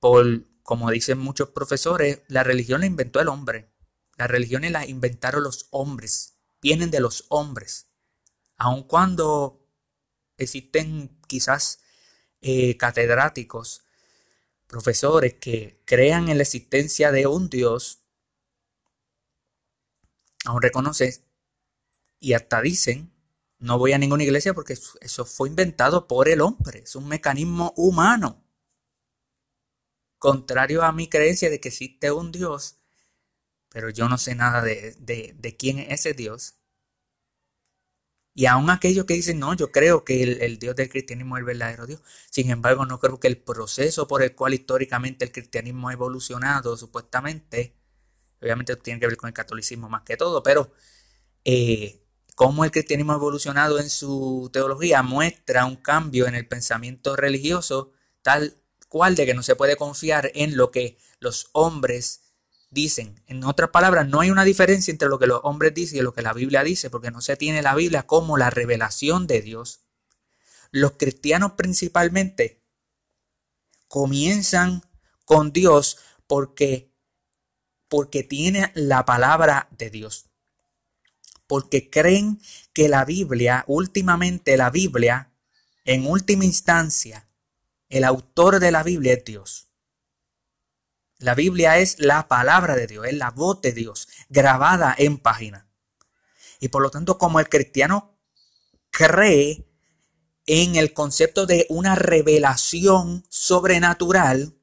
Por, 0.00 0.44
como 0.62 0.90
dicen 0.90 1.18
muchos 1.18 1.50
profesores, 1.50 2.22
la 2.28 2.44
religión 2.44 2.80
la 2.80 2.86
inventó 2.86 3.20
el 3.20 3.28
hombre. 3.28 3.70
Las 4.16 4.30
religiones 4.30 4.70
las 4.70 4.88
inventaron 4.88 5.42
los 5.42 5.68
hombres. 5.70 6.36
Vienen 6.60 6.90
de 6.90 7.00
los 7.00 7.24
hombres. 7.28 7.88
Aun 8.56 8.84
cuando 8.84 9.66
existen 10.36 11.20
quizás 11.26 11.80
eh, 12.40 12.76
catedráticos, 12.76 13.84
profesores 14.66 15.34
que 15.34 15.82
crean 15.86 16.28
en 16.28 16.36
la 16.36 16.42
existencia 16.42 17.12
de 17.12 17.26
un 17.26 17.48
Dios, 17.48 18.04
aún 20.44 20.60
reconoce 20.60 21.24
y 22.20 22.34
hasta 22.34 22.60
dicen, 22.60 23.13
no 23.58 23.78
voy 23.78 23.92
a 23.92 23.98
ninguna 23.98 24.24
iglesia 24.24 24.54
porque 24.54 24.74
eso 25.00 25.24
fue 25.24 25.48
inventado 25.48 26.06
por 26.06 26.28
el 26.28 26.40
hombre, 26.40 26.80
es 26.80 26.96
un 26.96 27.08
mecanismo 27.08 27.72
humano. 27.76 28.44
Contrario 30.18 30.82
a 30.82 30.92
mi 30.92 31.08
creencia 31.08 31.50
de 31.50 31.60
que 31.60 31.68
existe 31.68 32.10
un 32.10 32.32
Dios, 32.32 32.78
pero 33.68 33.90
yo 33.90 34.08
no 34.08 34.18
sé 34.18 34.34
nada 34.34 34.62
de, 34.62 34.94
de, 34.98 35.56
quién 35.56 35.78
es 35.78 36.00
ese 36.00 36.14
Dios. 36.14 36.54
Y 38.36 38.46
aún 38.46 38.68
aquellos 38.70 39.04
que 39.04 39.14
dicen, 39.14 39.38
no, 39.38 39.54
yo 39.54 39.70
creo 39.70 40.04
que 40.04 40.22
el, 40.22 40.42
el, 40.42 40.58
Dios 40.58 40.74
del 40.74 40.88
cristianismo 40.88 41.36
es 41.36 41.40
el 41.40 41.44
verdadero 41.46 41.86
Dios. 41.86 42.02
Sin 42.30 42.50
embargo, 42.50 42.84
no 42.84 42.98
creo 42.98 43.20
que 43.20 43.28
el 43.28 43.38
proceso 43.38 44.08
por 44.08 44.22
el 44.22 44.34
cual 44.34 44.54
históricamente 44.54 45.24
el 45.24 45.32
cristianismo 45.32 45.88
ha 45.88 45.92
evolucionado, 45.92 46.76
supuestamente, 46.76 47.76
obviamente 48.40 48.76
tiene 48.76 49.00
que 49.00 49.06
ver 49.06 49.16
con 49.16 49.28
el 49.28 49.34
catolicismo 49.34 49.88
más 49.88 50.02
que 50.02 50.16
todo, 50.16 50.42
pero 50.42 50.72
eh, 51.44 52.03
cómo 52.34 52.64
el 52.64 52.70
cristianismo 52.70 53.12
ha 53.12 53.16
evolucionado 53.16 53.78
en 53.78 53.90
su 53.90 54.50
teología 54.52 55.02
muestra 55.02 55.66
un 55.66 55.76
cambio 55.76 56.26
en 56.26 56.34
el 56.34 56.48
pensamiento 56.48 57.16
religioso 57.16 57.92
tal 58.22 58.60
cual 58.88 59.14
de 59.14 59.26
que 59.26 59.34
no 59.34 59.42
se 59.42 59.56
puede 59.56 59.76
confiar 59.76 60.30
en 60.34 60.56
lo 60.56 60.70
que 60.70 60.98
los 61.20 61.48
hombres 61.52 62.22
dicen. 62.70 63.22
En 63.26 63.44
otras 63.44 63.70
palabras, 63.70 64.08
no 64.08 64.20
hay 64.20 64.30
una 64.30 64.44
diferencia 64.44 64.92
entre 64.92 65.08
lo 65.08 65.18
que 65.18 65.26
los 65.26 65.40
hombres 65.44 65.74
dicen 65.74 65.98
y 65.98 66.02
lo 66.02 66.12
que 66.12 66.22
la 66.22 66.32
Biblia 66.32 66.62
dice, 66.62 66.90
porque 66.90 67.10
no 67.10 67.20
se 67.20 67.36
tiene 67.36 67.62
la 67.62 67.74
Biblia 67.74 68.06
como 68.06 68.36
la 68.36 68.50
revelación 68.50 69.26
de 69.26 69.42
Dios. 69.42 69.84
Los 70.70 70.92
cristianos 70.92 71.52
principalmente 71.52 72.62
comienzan 73.88 74.82
con 75.24 75.52
Dios 75.52 75.98
porque 76.26 76.92
porque 77.88 78.24
tiene 78.24 78.72
la 78.74 79.04
palabra 79.04 79.68
de 79.70 79.88
Dios. 79.90 80.30
Porque 81.46 81.90
creen 81.90 82.40
que 82.72 82.88
la 82.88 83.04
Biblia, 83.04 83.64
últimamente 83.66 84.56
la 84.56 84.70
Biblia, 84.70 85.32
en 85.84 86.06
última 86.06 86.44
instancia, 86.44 87.28
el 87.88 88.04
autor 88.04 88.60
de 88.60 88.72
la 88.72 88.82
Biblia 88.82 89.14
es 89.14 89.24
Dios. 89.24 89.68
La 91.18 91.34
Biblia 91.34 91.78
es 91.78 91.98
la 91.98 92.28
palabra 92.28 92.74
de 92.74 92.86
Dios, 92.86 93.06
es 93.06 93.14
la 93.14 93.30
voz 93.30 93.60
de 93.62 93.72
Dios, 93.72 94.08
grabada 94.28 94.94
en 94.98 95.18
página. 95.18 95.68
Y 96.60 96.68
por 96.68 96.82
lo 96.82 96.90
tanto, 96.90 97.18
como 97.18 97.40
el 97.40 97.48
cristiano 97.48 98.18
cree 98.90 99.66
en 100.46 100.76
el 100.76 100.92
concepto 100.92 101.46
de 101.46 101.66
una 101.68 101.94
revelación 101.94 103.24
sobrenatural, 103.28 104.54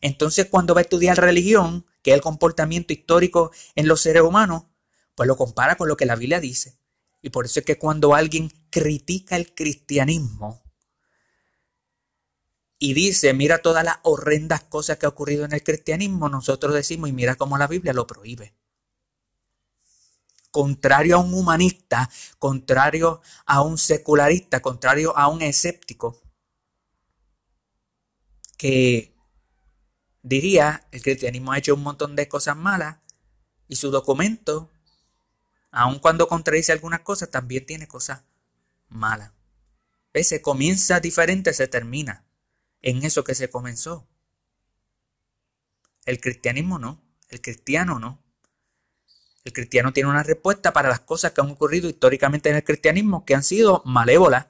entonces 0.00 0.46
cuando 0.46 0.74
va 0.74 0.80
a 0.80 0.82
estudiar 0.82 1.18
religión, 1.18 1.86
que 2.02 2.14
el 2.14 2.20
comportamiento 2.20 2.92
histórico 2.92 3.50
en 3.74 3.88
los 3.88 4.00
seres 4.00 4.22
humanos, 4.22 4.64
pues 5.16 5.26
lo 5.26 5.36
compara 5.36 5.76
con 5.76 5.88
lo 5.88 5.96
que 5.96 6.06
la 6.06 6.14
Biblia 6.14 6.38
dice. 6.38 6.78
Y 7.22 7.30
por 7.30 7.46
eso 7.46 7.58
es 7.58 7.66
que 7.66 7.78
cuando 7.78 8.14
alguien 8.14 8.52
critica 8.70 9.34
el 9.34 9.52
cristianismo 9.52 10.62
y 12.78 12.92
dice, 12.92 13.32
mira 13.32 13.58
todas 13.58 13.82
las 13.82 13.96
horrendas 14.02 14.62
cosas 14.64 14.98
que 14.98 15.06
ha 15.06 15.08
ocurrido 15.08 15.44
en 15.44 15.52
el 15.52 15.64
cristianismo, 15.64 16.28
nosotros 16.28 16.74
decimos, 16.74 17.08
y 17.08 17.12
mira 17.12 17.34
cómo 17.34 17.56
la 17.56 17.66
Biblia 17.66 17.94
lo 17.94 18.06
prohíbe. 18.06 18.54
Contrario 20.50 21.16
a 21.16 21.20
un 21.20 21.32
humanista, 21.32 22.10
contrario 22.38 23.22
a 23.46 23.62
un 23.62 23.78
secularista, 23.78 24.60
contrario 24.60 25.16
a 25.16 25.28
un 25.28 25.40
escéptico, 25.40 26.20
que 28.58 29.16
diría, 30.22 30.86
el 30.92 31.02
cristianismo 31.02 31.52
ha 31.52 31.58
hecho 31.58 31.74
un 31.74 31.82
montón 31.82 32.14
de 32.14 32.28
cosas 32.28 32.56
malas 32.56 32.98
y 33.68 33.76
su 33.76 33.90
documento, 33.90 34.70
aun 35.76 35.98
cuando 35.98 36.26
contradice 36.26 36.72
algunas 36.72 37.00
cosas, 37.00 37.30
también 37.30 37.66
tiene 37.66 37.86
cosas 37.86 38.22
malas. 38.88 39.32
Se 40.14 40.40
comienza 40.40 41.00
diferente, 41.00 41.52
se 41.52 41.68
termina 41.68 42.24
en 42.80 43.04
eso 43.04 43.24
que 43.24 43.34
se 43.34 43.50
comenzó. 43.50 44.08
El 46.06 46.18
cristianismo 46.18 46.78
no, 46.78 47.02
el 47.28 47.42
cristiano 47.42 47.98
no. 47.98 48.24
El 49.44 49.52
cristiano 49.52 49.92
tiene 49.92 50.08
una 50.08 50.22
respuesta 50.22 50.72
para 50.72 50.88
las 50.88 51.00
cosas 51.00 51.32
que 51.32 51.42
han 51.42 51.50
ocurrido 51.50 51.90
históricamente 51.90 52.48
en 52.48 52.56
el 52.56 52.64
cristianismo 52.64 53.26
que 53.26 53.34
han 53.34 53.44
sido 53.44 53.82
malévolas. 53.84 54.46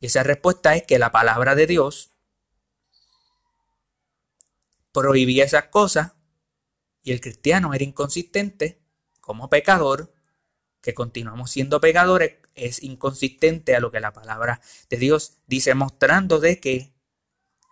Y 0.00 0.06
esa 0.06 0.22
respuesta 0.22 0.76
es 0.76 0.82
que 0.82 0.98
la 0.98 1.12
palabra 1.12 1.54
de 1.54 1.66
Dios 1.66 2.10
prohibía 4.92 5.44
esas 5.44 5.68
cosas 5.68 6.12
y 7.02 7.12
el 7.12 7.22
cristiano 7.22 7.72
era 7.72 7.84
inconsistente 7.84 8.82
como 9.22 9.48
pecador, 9.48 10.12
que 10.86 10.94
continuamos 10.94 11.50
siendo 11.50 11.80
pecadores, 11.80 12.36
es 12.54 12.82
inconsistente 12.82 13.76
a 13.76 13.80
lo 13.80 13.90
que 13.90 14.00
la 14.00 14.14
palabra 14.14 14.62
de 14.88 14.96
Dios 14.96 15.38
dice, 15.46 15.74
mostrando 15.74 16.40
de 16.40 16.58
que 16.60 16.94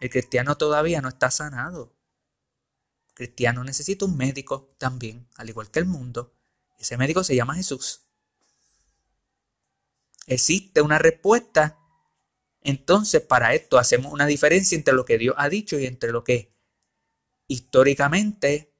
el 0.00 0.10
cristiano 0.10 0.56
todavía 0.56 1.00
no 1.00 1.08
está 1.08 1.30
sanado 1.30 1.94
cristiano 3.14 3.64
necesita 3.64 4.04
un 4.04 4.16
médico 4.16 4.74
también, 4.76 5.28
al 5.36 5.48
igual 5.48 5.70
que 5.70 5.78
el 5.78 5.86
mundo. 5.86 6.34
Ese 6.78 6.96
médico 6.96 7.24
se 7.24 7.36
llama 7.36 7.54
Jesús. 7.54 8.02
Existe 10.26 10.82
una 10.82 10.98
respuesta. 10.98 11.78
Entonces, 12.60 13.22
para 13.22 13.54
esto 13.54 13.78
hacemos 13.78 14.12
una 14.12 14.26
diferencia 14.26 14.76
entre 14.76 14.94
lo 14.94 15.04
que 15.04 15.18
Dios 15.18 15.34
ha 15.38 15.48
dicho 15.48 15.78
y 15.78 15.86
entre 15.86 16.10
lo 16.10 16.24
que 16.24 16.52
históricamente 17.46 18.73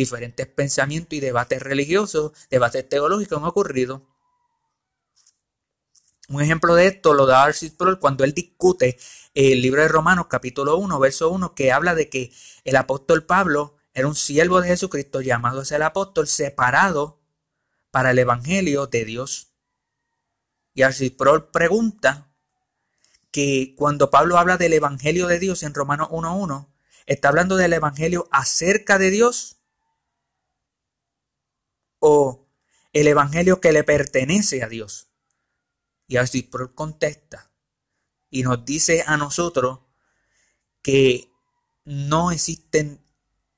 diferentes 0.00 0.46
pensamientos 0.46 1.12
y 1.12 1.20
debates 1.20 1.62
religiosos, 1.62 2.32
debates 2.48 2.88
teológicos 2.88 3.38
han 3.38 3.44
ocurrido. 3.44 4.06
Un 6.28 6.40
ejemplo 6.40 6.74
de 6.74 6.86
esto 6.86 7.12
lo 7.12 7.26
da 7.26 7.44
Arcis 7.44 7.72
Sproul 7.72 7.98
cuando 7.98 8.24
él 8.24 8.32
discute 8.32 8.98
el 9.34 9.60
libro 9.60 9.82
de 9.82 9.88
Romanos 9.88 10.26
capítulo 10.28 10.78
1, 10.78 10.98
verso 10.98 11.28
1, 11.30 11.54
que 11.54 11.70
habla 11.70 11.94
de 11.94 12.08
que 12.08 12.32
el 12.64 12.76
apóstol 12.76 13.26
Pablo 13.26 13.76
era 13.92 14.08
un 14.08 14.14
siervo 14.14 14.60
de 14.60 14.68
Jesucristo 14.68 15.20
llamado 15.20 15.60
a 15.60 15.64
ser 15.66 15.82
apóstol 15.82 16.28
separado 16.28 17.20
para 17.90 18.12
el 18.12 18.18
evangelio 18.18 18.86
de 18.86 19.04
Dios. 19.04 19.52
Y 20.72 20.82
Arcis 20.82 21.10
Sproul 21.10 21.50
pregunta 21.50 22.32
que 23.30 23.74
cuando 23.76 24.10
Pablo 24.10 24.38
habla 24.38 24.56
del 24.56 24.72
evangelio 24.72 25.26
de 25.26 25.38
Dios 25.38 25.62
en 25.62 25.74
Romanos 25.74 26.08
1.1, 26.08 26.68
¿está 27.04 27.28
hablando 27.28 27.56
del 27.56 27.74
evangelio 27.74 28.28
acerca 28.30 28.98
de 28.98 29.10
Dios? 29.10 29.59
¿O 32.00 32.48
el 32.92 33.06
evangelio 33.06 33.60
que 33.60 33.72
le 33.72 33.84
pertenece 33.84 34.64
a 34.64 34.68
Dios? 34.68 35.10
Y 36.08 36.16
así 36.16 36.50
contesta 36.74 37.50
y 38.30 38.42
nos 38.42 38.64
dice 38.64 39.04
a 39.06 39.16
nosotros 39.16 39.80
que 40.82 41.30
no 41.84 42.30
existen 42.30 43.04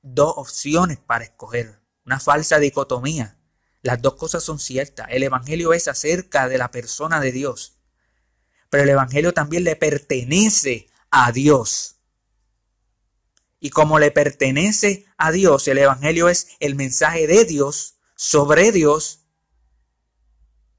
dos 0.01 0.33
opciones 0.35 0.97
para 0.97 1.23
escoger, 1.23 1.79
una 2.05 2.19
falsa 2.19 2.59
dicotomía. 2.59 3.39
Las 3.81 4.01
dos 4.01 4.15
cosas 4.15 4.43
son 4.43 4.59
ciertas. 4.59 5.07
El 5.09 5.23
Evangelio 5.23 5.73
es 5.73 5.87
acerca 5.87 6.47
de 6.47 6.57
la 6.57 6.71
persona 6.71 7.19
de 7.19 7.31
Dios, 7.31 7.77
pero 8.69 8.83
el 8.83 8.89
Evangelio 8.89 9.33
también 9.33 9.63
le 9.63 9.75
pertenece 9.75 10.89
a 11.11 11.31
Dios. 11.31 11.97
Y 13.59 13.69
como 13.69 13.99
le 13.99 14.11
pertenece 14.11 15.05
a 15.17 15.31
Dios, 15.31 15.67
el 15.67 15.77
Evangelio 15.77 16.27
es 16.27 16.49
el 16.59 16.75
mensaje 16.75 17.27
de 17.27 17.45
Dios 17.45 17.95
sobre 18.23 18.71
Dios 18.71 19.19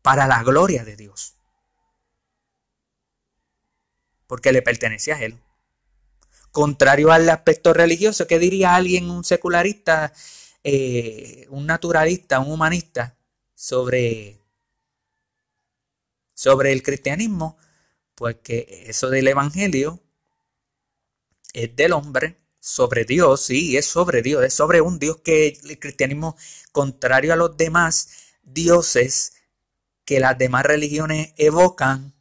para 0.00 0.26
la 0.26 0.42
gloria 0.42 0.83
de 0.83 0.96
Dios 0.96 1.35
porque 4.26 4.50
le 4.50 4.62
pertenece 4.62 5.12
a 5.12 5.20
él. 5.22 5.38
Contrario 6.50 7.12
al 7.12 7.28
aspecto 7.28 7.74
religioso, 7.74 8.26
¿qué 8.26 8.38
diría 8.38 8.74
alguien, 8.74 9.11
un 9.11 9.24
secularista, 9.24 10.14
eh, 10.62 11.46
un 11.50 11.66
naturalista, 11.66 12.40
un 12.40 12.50
humanista, 12.50 13.14
sobre, 13.54 14.40
sobre 16.33 16.72
el 16.72 16.83
cristianismo? 16.83 17.59
Pues 18.14 18.37
que 18.42 18.87
eso 18.87 19.11
del 19.11 19.28
Evangelio 19.28 20.00
es 21.52 21.76
del 21.76 21.92
hombre 21.92 22.38
sobre 22.64 23.05
Dios, 23.05 23.44
sí, 23.44 23.77
es 23.77 23.85
sobre 23.85 24.22
Dios, 24.22 24.42
es 24.42 24.55
sobre 24.55 24.81
un 24.81 24.98
Dios 24.98 25.18
que 25.22 25.48
el 25.64 25.79
cristianismo, 25.79 26.35
contrario 26.72 27.35
a 27.35 27.37
los 27.37 27.59
demás 27.59 28.09
dioses 28.42 29.35
que 30.07 30.18
las 30.18 30.38
demás 30.38 30.64
religiones 30.64 31.35
evocan, 31.37 32.14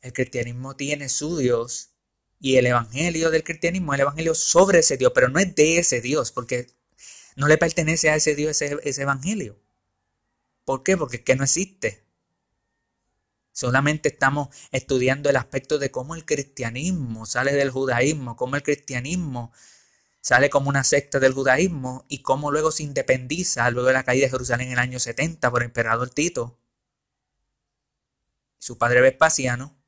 el 0.00 0.12
cristianismo 0.12 0.76
tiene 0.76 1.08
su 1.08 1.36
Dios 1.36 1.90
y 2.38 2.58
el 2.58 2.66
evangelio 2.66 3.32
del 3.32 3.42
cristianismo 3.42 3.92
es 3.92 3.96
el 3.96 4.02
evangelio 4.02 4.36
sobre 4.36 4.78
ese 4.78 4.96
Dios, 4.98 5.10
pero 5.16 5.28
no 5.28 5.40
es 5.40 5.52
de 5.56 5.78
ese 5.78 6.00
Dios, 6.00 6.30
porque 6.30 6.68
no 7.34 7.48
le 7.48 7.58
pertenece 7.58 8.08
a 8.08 8.14
ese 8.14 8.36
Dios 8.36 8.62
ese, 8.62 9.02
evangelio. 9.02 9.58
¿Por 10.64 10.84
qué? 10.84 10.96
Porque 10.96 11.16
es 11.16 11.22
que 11.24 11.34
no 11.34 11.42
existe. 11.42 12.01
Solamente 13.52 14.08
estamos 14.08 14.48
estudiando 14.70 15.30
el 15.30 15.36
aspecto 15.36 15.78
de 15.78 15.90
cómo 15.90 16.14
el 16.14 16.24
cristianismo 16.24 17.26
sale 17.26 17.52
del 17.52 17.70
judaísmo, 17.70 18.36
cómo 18.36 18.56
el 18.56 18.62
cristianismo 18.62 19.52
sale 20.20 20.50
como 20.50 20.68
una 20.68 20.84
secta 20.84 21.20
del 21.20 21.34
judaísmo 21.34 22.06
y 22.08 22.22
cómo 22.22 22.50
luego 22.50 22.72
se 22.72 22.82
independiza 22.82 23.70
luego 23.70 23.88
de 23.88 23.94
la 23.94 24.04
caída 24.04 24.26
de 24.26 24.30
Jerusalén 24.30 24.68
en 24.68 24.72
el 24.74 24.78
año 24.78 24.98
70 24.98 25.50
por 25.50 25.62
el 25.62 25.66
emperador 25.66 26.10
Tito. 26.10 26.58
Su 28.58 28.78
padre 28.78 29.00
Vespasiano 29.00 29.82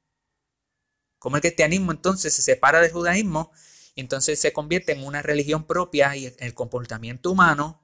como 1.25 1.37
el 1.37 1.41
cristianismo 1.41 1.91
entonces 1.91 2.35
se 2.35 2.43
separa 2.43 2.83
del 2.83 2.93
judaísmo 2.93 3.51
y 3.95 4.03
entonces 4.03 4.39
se 4.39 4.53
convierte 4.53 4.93
en 4.93 5.07
una 5.07 5.23
religión 5.23 5.65
propia 5.65 6.15
y 6.17 6.35
el 6.39 6.53
comportamiento 6.53 7.31
humano 7.31 7.83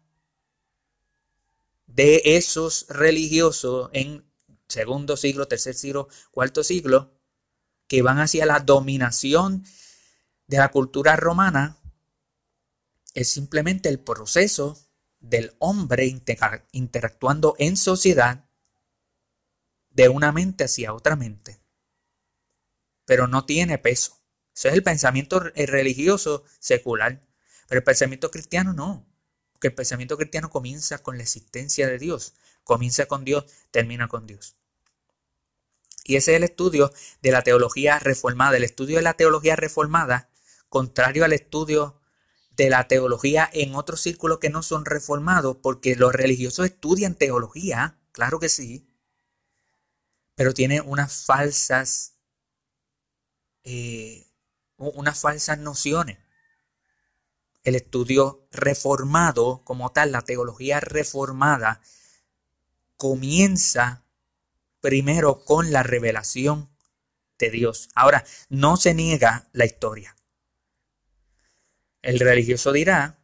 de 1.86 2.20
esos 2.22 2.84
religiosos 2.90 3.88
en 3.94 4.29
segundo 4.70 5.16
siglo, 5.16 5.48
tercer 5.48 5.74
siglo, 5.74 6.08
cuarto 6.30 6.64
siglo, 6.64 7.20
que 7.86 8.02
van 8.02 8.18
hacia 8.18 8.46
la 8.46 8.60
dominación 8.60 9.64
de 10.46 10.58
la 10.58 10.70
cultura 10.70 11.16
romana, 11.16 11.76
es 13.14 13.28
simplemente 13.28 13.88
el 13.88 14.00
proceso 14.00 14.78
del 15.18 15.54
hombre 15.58 16.06
interactuando 16.72 17.54
en 17.58 17.76
sociedad 17.76 18.48
de 19.90 20.08
una 20.08 20.32
mente 20.32 20.64
hacia 20.64 20.94
otra 20.94 21.16
mente 21.16 21.60
pero 23.10 23.26
no 23.26 23.44
tiene 23.44 23.76
peso. 23.76 24.22
Ese 24.54 24.68
es 24.68 24.74
el 24.74 24.84
pensamiento 24.84 25.40
religioso 25.40 26.44
secular. 26.60 27.26
Pero 27.66 27.80
el 27.80 27.82
pensamiento 27.82 28.30
cristiano 28.30 28.72
no. 28.72 29.04
Porque 29.50 29.66
el 29.66 29.74
pensamiento 29.74 30.16
cristiano 30.16 30.48
comienza 30.48 30.98
con 30.98 31.16
la 31.16 31.24
existencia 31.24 31.88
de 31.88 31.98
Dios. 31.98 32.34
Comienza 32.62 33.06
con 33.06 33.24
Dios, 33.24 33.46
termina 33.72 34.06
con 34.06 34.28
Dios. 34.28 34.59
Y 36.04 36.16
ese 36.16 36.32
es 36.32 36.36
el 36.38 36.44
estudio 36.44 36.92
de 37.22 37.30
la 37.30 37.42
teología 37.42 37.98
reformada. 37.98 38.56
El 38.56 38.64
estudio 38.64 38.96
de 38.96 39.02
la 39.02 39.14
teología 39.14 39.56
reformada, 39.56 40.30
contrario 40.68 41.24
al 41.24 41.32
estudio 41.32 42.00
de 42.56 42.70
la 42.70 42.88
teología 42.88 43.48
en 43.52 43.74
otros 43.74 44.00
círculos 44.00 44.38
que 44.38 44.50
no 44.50 44.62
son 44.62 44.84
reformados, 44.84 45.56
porque 45.62 45.96
los 45.96 46.12
religiosos 46.12 46.66
estudian 46.66 47.14
teología, 47.14 47.98
claro 48.12 48.38
que 48.38 48.48
sí, 48.48 48.86
pero 50.34 50.54
tiene 50.54 50.80
unas 50.80 51.24
falsas 51.24 52.14
eh, 53.64 54.26
unas 54.80 55.20
falsas 55.20 55.58
nociones. 55.58 56.18
El 57.62 57.74
estudio 57.74 58.48
reformado, 58.50 59.62
como 59.64 59.92
tal, 59.92 60.12
la 60.12 60.22
teología 60.22 60.80
reformada, 60.80 61.82
comienza 62.96 64.04
primero 64.80 65.44
con 65.44 65.72
la 65.72 65.82
revelación 65.82 66.70
de 67.38 67.50
Dios. 67.50 67.88
Ahora, 67.94 68.24
no 68.48 68.76
se 68.76 68.94
niega 68.94 69.48
la 69.52 69.64
historia. 69.64 70.16
El 72.02 72.18
religioso 72.18 72.72
dirá, 72.72 73.18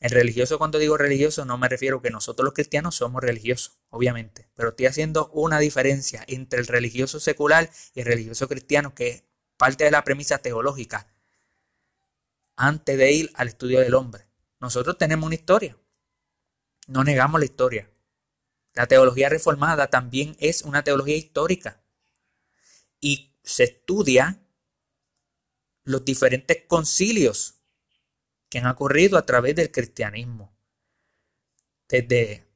el 0.00 0.10
religioso 0.10 0.58
cuando 0.58 0.78
digo 0.78 0.96
religioso 0.96 1.44
no 1.44 1.58
me 1.58 1.68
refiero 1.68 2.02
que 2.02 2.10
nosotros 2.10 2.44
los 2.44 2.54
cristianos 2.54 2.96
somos 2.96 3.22
religiosos, 3.22 3.78
obviamente, 3.88 4.48
pero 4.56 4.70
estoy 4.70 4.86
haciendo 4.86 5.28
una 5.28 5.60
diferencia 5.60 6.24
entre 6.26 6.58
el 6.58 6.66
religioso 6.66 7.20
secular 7.20 7.70
y 7.94 8.00
el 8.00 8.06
religioso 8.06 8.48
cristiano 8.48 8.96
que 8.96 9.08
es 9.08 9.24
parte 9.56 9.84
de 9.84 9.92
la 9.92 10.02
premisa 10.02 10.38
teológica 10.38 11.06
antes 12.56 12.98
de 12.98 13.12
ir 13.12 13.30
al 13.34 13.46
estudio 13.46 13.78
del 13.78 13.94
hombre. 13.94 14.26
Nosotros 14.58 14.98
tenemos 14.98 15.24
una 15.24 15.36
historia, 15.36 15.76
no 16.88 17.04
negamos 17.04 17.40
la 17.40 17.46
historia. 17.46 17.91
La 18.74 18.86
teología 18.86 19.28
reformada 19.28 19.88
también 19.88 20.36
es 20.38 20.62
una 20.62 20.82
teología 20.82 21.16
histórica 21.16 21.82
y 23.00 23.36
se 23.42 23.64
estudia 23.64 24.40
los 25.84 26.04
diferentes 26.04 26.64
concilios 26.66 27.60
que 28.48 28.58
han 28.58 28.66
ocurrido 28.66 29.18
a 29.18 29.26
través 29.26 29.56
del 29.56 29.70
cristianismo. 29.70 30.56
Desde, 31.88 32.46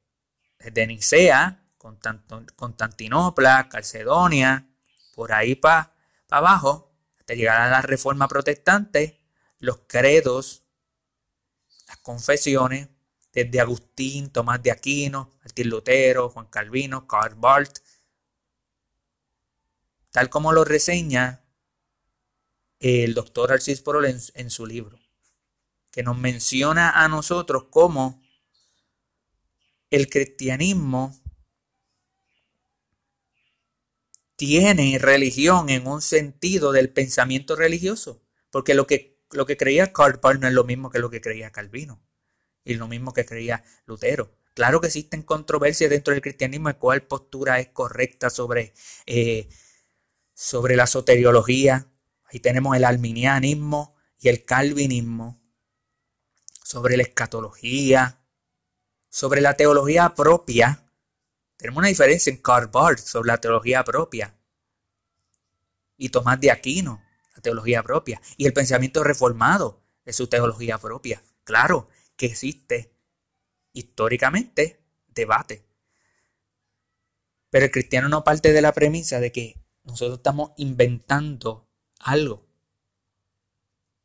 Nicea, 0.87 1.63
Constantinopla, 1.77 3.69
Calcedonia, 3.69 4.67
por 5.13 5.33
ahí 5.33 5.55
para 5.55 5.95
abajo, 6.29 6.95
hasta 7.19 7.33
llegar 7.33 7.61
a 7.61 7.69
la 7.69 7.81
reforma 7.81 8.27
protestante, 8.27 9.19
los 9.59 9.81
credos, 9.87 10.67
las 11.87 11.97
confesiones, 11.97 12.89
desde 13.43 13.59
Agustín, 13.59 14.31
Tomás 14.31 14.63
de 14.63 14.71
Aquino, 14.71 15.31
Martín 15.41 15.69
Lutero, 15.69 16.29
Juan 16.29 16.47
Calvino, 16.47 17.07
Karl 17.07 17.35
Barth, 17.35 17.83
tal 20.09 20.31
como 20.31 20.53
lo 20.53 20.65
reseña 20.65 21.45
el 22.79 23.13
doctor 23.13 23.51
Arcis 23.51 23.81
Porol 23.81 24.05
en, 24.05 24.49
su 24.49 24.65
libro, 24.65 24.97
que 25.91 26.01
nos 26.01 26.17
menciona 26.17 27.03
a 27.03 27.07
nosotros 27.09 27.65
como 27.69 28.23
el 29.91 30.09
cristianismo 30.09 31.15
tiene 34.35 34.97
religión 34.97 35.69
en 35.69 35.85
un 35.85 36.01
sentido 36.01 36.71
del 36.71 36.89
pensamiento 36.89 37.55
religioso, 37.55 38.23
porque 38.49 38.73
lo 38.73 38.87
que, 38.87 39.21
lo 39.29 39.45
que 39.45 39.57
creía 39.57 39.93
Karl 39.93 40.19
Barth 40.19 40.41
no 40.41 40.47
es 40.47 40.53
lo 40.53 40.63
mismo 40.63 40.89
que 40.89 40.97
lo 40.97 41.11
que 41.11 41.21
creía 41.21 41.51
Calvino 41.51 42.06
y 42.67 42.75
lo 42.75 42.87
mismo 42.87 43.13
que 43.13 43.25
creía 43.25 43.63
Lutero. 43.85 44.31
Claro 44.53 44.81
que 44.81 44.87
existen 44.87 45.23
controversias 45.23 45.89
dentro 45.89 46.13
del 46.13 46.21
cristianismo 46.21 46.67
de 46.67 46.75
cuál 46.75 47.03
postura 47.03 47.59
es 47.59 47.69
correcta 47.69 48.29
sobre, 48.29 48.73
eh, 49.05 49.47
sobre 50.33 50.75
la 50.75 50.87
soteriología. 50.87 51.87
Ahí 52.25 52.39
tenemos 52.39 52.75
el 52.75 52.83
arminianismo 52.83 53.95
y 54.19 54.29
el 54.29 54.43
calvinismo. 54.43 55.39
Sobre 56.63 56.97
la 56.97 57.03
escatología. 57.03 58.19
Sobre 59.09 59.41
la 59.41 59.55
teología 59.55 60.13
propia. 60.13 60.83
Tenemos 61.55 61.79
una 61.79 61.87
diferencia 61.87 62.31
en 62.31 62.41
Karl 62.41 62.67
Barth 62.67 62.99
sobre 62.99 63.27
la 63.27 63.39
teología 63.39 63.83
propia. 63.83 64.35
Y 65.97 66.09
Tomás 66.09 66.39
de 66.41 66.51
Aquino, 66.51 67.01
la 67.35 67.41
teología 67.41 67.81
propia. 67.81 68.21
Y 68.35 68.45
el 68.45 68.53
pensamiento 68.53 69.03
reformado 69.03 69.81
de 70.03 70.13
su 70.13 70.27
teología 70.27 70.77
propia. 70.77 71.23
Claro, 71.43 71.89
que 72.17 72.25
existe 72.25 72.91
históricamente 73.71 74.81
debate. 75.07 75.65
Pero 77.49 77.65
el 77.65 77.71
cristiano 77.71 78.09
no 78.09 78.23
parte 78.23 78.51
de 78.51 78.61
la 78.61 78.73
premisa 78.73 79.19
de 79.19 79.31
que 79.31 79.63
nosotros 79.83 80.17
estamos 80.17 80.51
inventando 80.57 81.69
algo. 81.99 82.45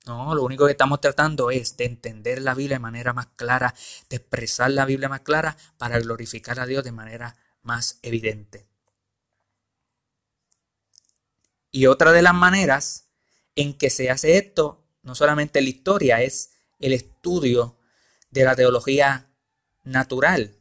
No, 0.04 0.34
lo 0.34 0.42
único 0.42 0.66
que 0.66 0.72
estamos 0.72 1.00
tratando 1.00 1.50
es 1.50 1.76
de 1.76 1.84
entender 1.84 2.42
la 2.42 2.54
Biblia 2.54 2.76
de 2.76 2.80
manera 2.80 3.12
más 3.12 3.28
clara, 3.36 3.74
de 4.08 4.16
expresar 4.16 4.70
la 4.70 4.84
Biblia 4.84 5.08
más 5.08 5.20
clara 5.20 5.56
para 5.78 5.98
glorificar 5.98 6.58
a 6.60 6.66
Dios 6.66 6.84
de 6.84 6.92
manera 6.92 7.36
más 7.62 7.98
evidente. 8.02 8.66
Y 11.70 11.86
otra 11.86 12.12
de 12.12 12.22
las 12.22 12.34
maneras 12.34 13.08
en 13.54 13.74
que 13.74 13.90
se 13.90 14.10
hace 14.10 14.36
esto, 14.36 14.84
no 15.02 15.14
solamente 15.14 15.62
la 15.62 15.68
historia, 15.68 16.22
es 16.22 16.52
el 16.80 16.92
estudio 16.92 17.78
de 18.32 18.44
la 18.44 18.56
teología 18.56 19.30
natural. 19.84 20.56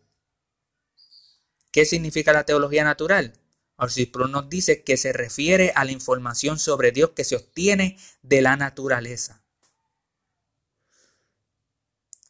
¿Qué 1.72 1.86
significa 1.86 2.34
la 2.34 2.46
teología 2.46 2.84
natural? 2.84 3.34
Arcisprol 3.78 4.32
nos 4.32 4.50
dice 4.50 4.84
que 4.84 4.98
se 4.98 5.14
refiere 5.14 5.72
a 5.76 5.86
la 5.86 5.92
información 5.92 6.60
sobre 6.60 6.92
Dios 6.92 7.12
que 7.12 7.24
se 7.24 7.38
obtiene 7.38 7.98
de 8.22 8.42
la 8.42 8.58
naturaleza. 8.58 9.42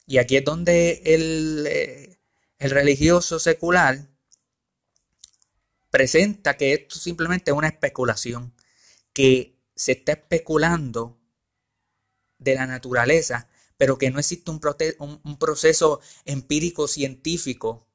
Y 0.05 0.19
aquí 0.19 0.37
es 0.37 0.45
donde 0.45 1.01
el, 1.05 1.65
eh, 1.67 2.19
el 2.59 2.71
religioso 2.71 3.39
secular 3.39 4.07
presenta 5.89 6.55
que 6.55 6.73
esto 6.73 6.95
simplemente 6.95 7.51
es 7.51 7.57
una 7.57 7.67
especulación, 7.67 8.53
que 9.11 9.57
se 9.75 9.93
está 9.93 10.13
especulando 10.13 11.19
de 12.37 12.55
la 12.55 12.67
naturaleza 12.67 13.49
pero 13.81 13.97
que 13.97 14.11
no 14.11 14.19
existe 14.19 14.51
un, 14.51 14.59
proceso 15.39 16.01
empírico 16.25 16.87
científico 16.87 17.87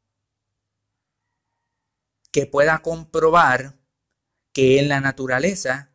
que 2.33 2.47
pueda 2.47 2.83
comprobar 2.83 3.79
que 4.53 4.81
en 4.81 4.89
la 4.89 5.01
naturaleza 5.01 5.93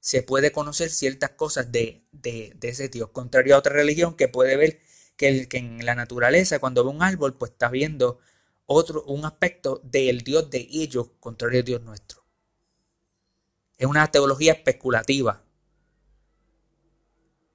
se 0.00 0.22
puede 0.22 0.50
conocer 0.50 0.88
ciertas 0.88 1.32
cosas 1.32 1.70
de, 1.70 2.06
ese 2.62 2.88
Dios, 2.88 3.10
contrario 3.10 3.54
a 3.54 3.58
otra 3.58 3.74
religión 3.74 4.16
que 4.16 4.28
puede 4.28 4.56
ver 4.56 4.80
que, 5.18 5.46
en 5.52 5.84
la 5.84 5.94
naturaleza 5.94 6.58
cuando 6.58 6.82
ve 6.82 6.88
un 6.88 7.02
árbol 7.02 7.36
pues 7.36 7.50
está 7.50 7.68
viendo 7.68 8.20
otro, 8.64 9.04
un 9.04 9.26
aspecto 9.26 9.78
del 9.84 10.22
Dios 10.22 10.48
de 10.48 10.66
ellos, 10.70 11.10
contrario 11.20 11.58
al 11.58 11.66
Dios 11.66 11.82
nuestro. 11.82 12.24
Es 13.76 13.86
una 13.86 14.10
teología 14.10 14.54
especulativa. 14.54 15.44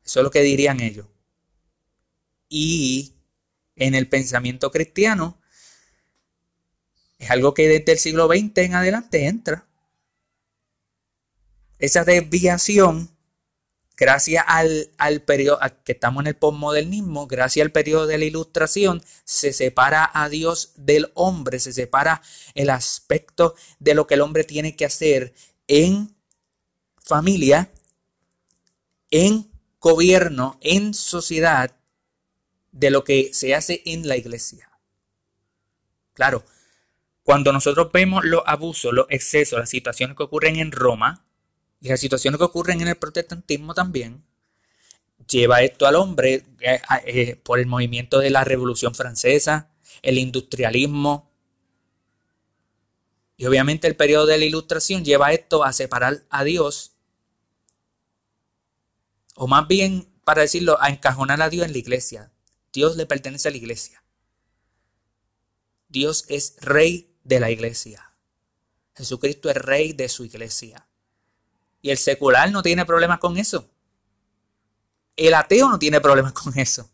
Eso 0.06 0.20
es 0.20 0.24
lo 0.24 0.30
que 0.30 0.44
dirían 0.44 0.82
ellos 0.82 1.08
y 2.50 3.16
en 3.76 3.96
el 3.96 4.10
pensamiento 4.10 4.72
cristiano 4.72 5.40
es 7.20 7.30
algo 7.30 7.54
que 7.54 7.68
desde 7.68 7.92
el 7.92 8.00
siglo 8.00 8.28
XX 8.28 8.58
en 8.58 8.76
adelante 8.76 9.28
entra. 9.28 9.68
Esa 11.78 12.04
desviación, 12.06 13.10
gracias 13.98 14.44
al, 14.48 14.92
al 14.98 15.22
periodo, 15.22 15.60
que 15.84 15.92
estamos 15.92 16.22
en 16.22 16.28
el 16.28 16.36
postmodernismo, 16.38 17.28
gracias 17.28 17.66
al 17.66 17.72
periodo 17.72 18.08
de 18.08 18.18
la 18.18 18.26
ilustración, 18.26 19.04
se 19.26 19.52
separa 19.52 20.10
a 20.14 20.30
Dios 20.30 20.74
del 20.78 21.12
hombre, 21.14 21.60
se 21.60 21.74
separa 21.74 22.22
el 22.56 22.70
aspecto 22.70 23.56
de 23.80 23.96
lo 23.96 24.08
que 24.08 24.16
el 24.16 24.22
hombre 24.22 24.46
tiene 24.46 24.78
que 24.78 24.86
hacer 24.86 25.34
en 25.68 26.16
familia, 26.98 27.72
en 29.12 29.52
gobierno, 29.80 30.58
en 30.62 30.94
sociedad, 30.94 31.79
de 32.72 32.90
lo 32.92 33.04
que 33.04 33.34
se 33.34 33.56
hace 33.56 33.82
en 33.86 34.08
la 34.08 34.18
iglesia. 34.18 34.70
Claro, 36.14 36.44
cuando 37.24 37.54
nosotros 37.54 37.92
vemos 37.92 38.26
los 38.26 38.42
abusos, 38.46 38.94
los 38.94 39.06
excesos, 39.10 39.60
las 39.60 39.70
situaciones 39.70 40.18
que 40.18 40.24
ocurren 40.24 40.58
en 40.58 40.72
Roma 40.72 41.26
y 41.80 41.90
las 41.90 42.00
situaciones 42.00 42.38
que 42.38 42.44
ocurren 42.44 42.82
en 42.82 42.88
el 42.88 42.96
protestantismo 42.96 43.74
también, 43.74 44.24
lleva 45.28 45.62
esto 45.62 45.88
al 45.88 45.96
hombre 45.96 46.46
eh, 46.60 46.82
eh, 47.06 47.36
por 47.36 47.60
el 47.60 47.68
movimiento 47.68 48.20
de 48.20 48.32
la 48.32 48.44
Revolución 48.44 48.96
Francesa, 48.96 49.70
el 50.02 50.18
industrialismo. 50.18 51.32
Y 53.38 53.46
obviamente 53.46 53.88
el 53.88 53.96
periodo 53.96 54.26
de 54.26 54.38
la 54.38 54.46
Ilustración 54.46 55.06
lleva 55.06 55.32
esto 55.32 55.64
a 55.64 55.72
separar 55.72 56.24
a 56.30 56.44
Dios, 56.44 56.94
o 59.36 59.48
más 59.48 59.68
bien, 59.68 60.10
para 60.26 60.42
decirlo, 60.42 60.82
a 60.82 60.90
encajonar 60.90 61.42
a 61.42 61.50
Dios 61.50 61.66
en 61.66 61.72
la 61.72 61.78
iglesia. 61.78 62.32
Dios 62.74 62.96
le 62.96 63.06
pertenece 63.06 63.48
a 63.48 63.52
la 63.52 63.58
iglesia. 63.58 64.04
Dios 65.88 66.26
es 66.28 66.56
rey 66.62 67.16
de 67.24 67.40
la 67.40 67.50
iglesia. 67.52 68.14
Jesucristo 68.96 69.50
es 69.50 69.58
rey 69.58 69.94
de 69.94 70.10
su 70.10 70.26
iglesia. 70.26 70.88
Y 71.82 71.90
el 71.90 71.98
secular 71.98 72.52
no 72.52 72.62
tiene 72.62 72.86
problemas 72.86 73.20
con 73.20 73.38
eso. 73.38 73.70
El 75.16 75.34
ateo 75.34 75.70
no 75.70 75.80
tiene 75.80 76.02
problemas 76.02 76.34
con 76.34 76.58
eso. 76.58 76.90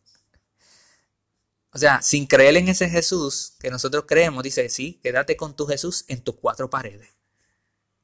O 1.71 1.77
sea, 1.77 2.01
sin 2.01 2.25
creer 2.25 2.55
en 2.55 2.69
ese 2.69 2.89
Jesús 2.89 3.55
que 3.59 3.69
nosotros 3.69 4.05
creemos, 4.07 4.43
dice, 4.43 4.69
sí, 4.69 4.99
quédate 5.03 5.35
con 5.35 5.55
tu 5.55 5.67
Jesús 5.67 6.05
en 6.07 6.21
tus 6.21 6.35
cuatro 6.35 6.69
paredes. 6.69 7.09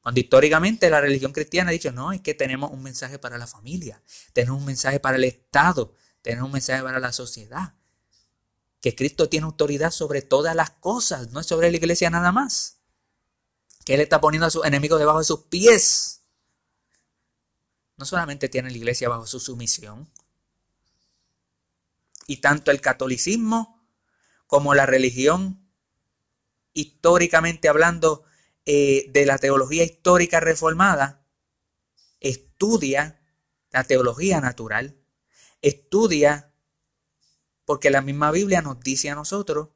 Cuando 0.02 0.20
históricamente 0.20 0.90
la 0.90 1.00
religión 1.00 1.32
cristiana 1.32 1.70
ha 1.70 1.72
dicho, 1.72 1.92
no, 1.92 2.12
es 2.12 2.20
que 2.20 2.34
tenemos 2.34 2.70
un 2.70 2.82
mensaje 2.82 3.18
para 3.18 3.38
la 3.38 3.46
familia, 3.46 4.02
tenemos 4.32 4.58
un 4.58 4.66
mensaje 4.66 5.00
para 5.00 5.16
el 5.16 5.24
Estado, 5.24 5.94
tener 6.22 6.42
un 6.42 6.52
mensaje 6.52 6.82
para 6.82 7.00
la 7.00 7.12
sociedad. 7.12 7.74
Que 8.80 8.94
Cristo 8.94 9.28
tiene 9.28 9.46
autoridad 9.46 9.90
sobre 9.90 10.22
todas 10.22 10.56
las 10.56 10.70
cosas, 10.70 11.30
no 11.30 11.40
es 11.40 11.46
sobre 11.46 11.70
la 11.70 11.76
iglesia 11.76 12.10
nada 12.10 12.32
más. 12.32 12.78
Que 13.84 13.94
Él 13.94 14.00
está 14.00 14.20
poniendo 14.20 14.46
a 14.46 14.50
sus 14.50 14.64
enemigos 14.64 14.98
debajo 14.98 15.18
de 15.18 15.24
sus 15.24 15.40
pies. 15.44 16.22
No 17.96 18.06
solamente 18.06 18.48
tiene 18.48 18.70
la 18.70 18.76
iglesia 18.76 19.08
bajo 19.08 19.26
su 19.26 19.38
sumisión. 19.38 20.08
Y 22.26 22.38
tanto 22.38 22.70
el 22.70 22.80
catolicismo 22.80 23.84
como 24.46 24.74
la 24.74 24.86
religión, 24.86 25.68
históricamente 26.72 27.68
hablando 27.68 28.24
eh, 28.64 29.06
de 29.10 29.26
la 29.26 29.38
teología 29.38 29.84
histórica 29.84 30.40
reformada, 30.40 31.24
estudia 32.20 33.20
la 33.70 33.84
teología 33.84 34.40
natural 34.40 35.01
Estudia, 35.62 36.52
porque 37.64 37.90
la 37.90 38.02
misma 38.02 38.30
Biblia 38.30 38.60
nos 38.60 38.80
dice 38.80 39.10
a 39.10 39.14
nosotros 39.14 39.68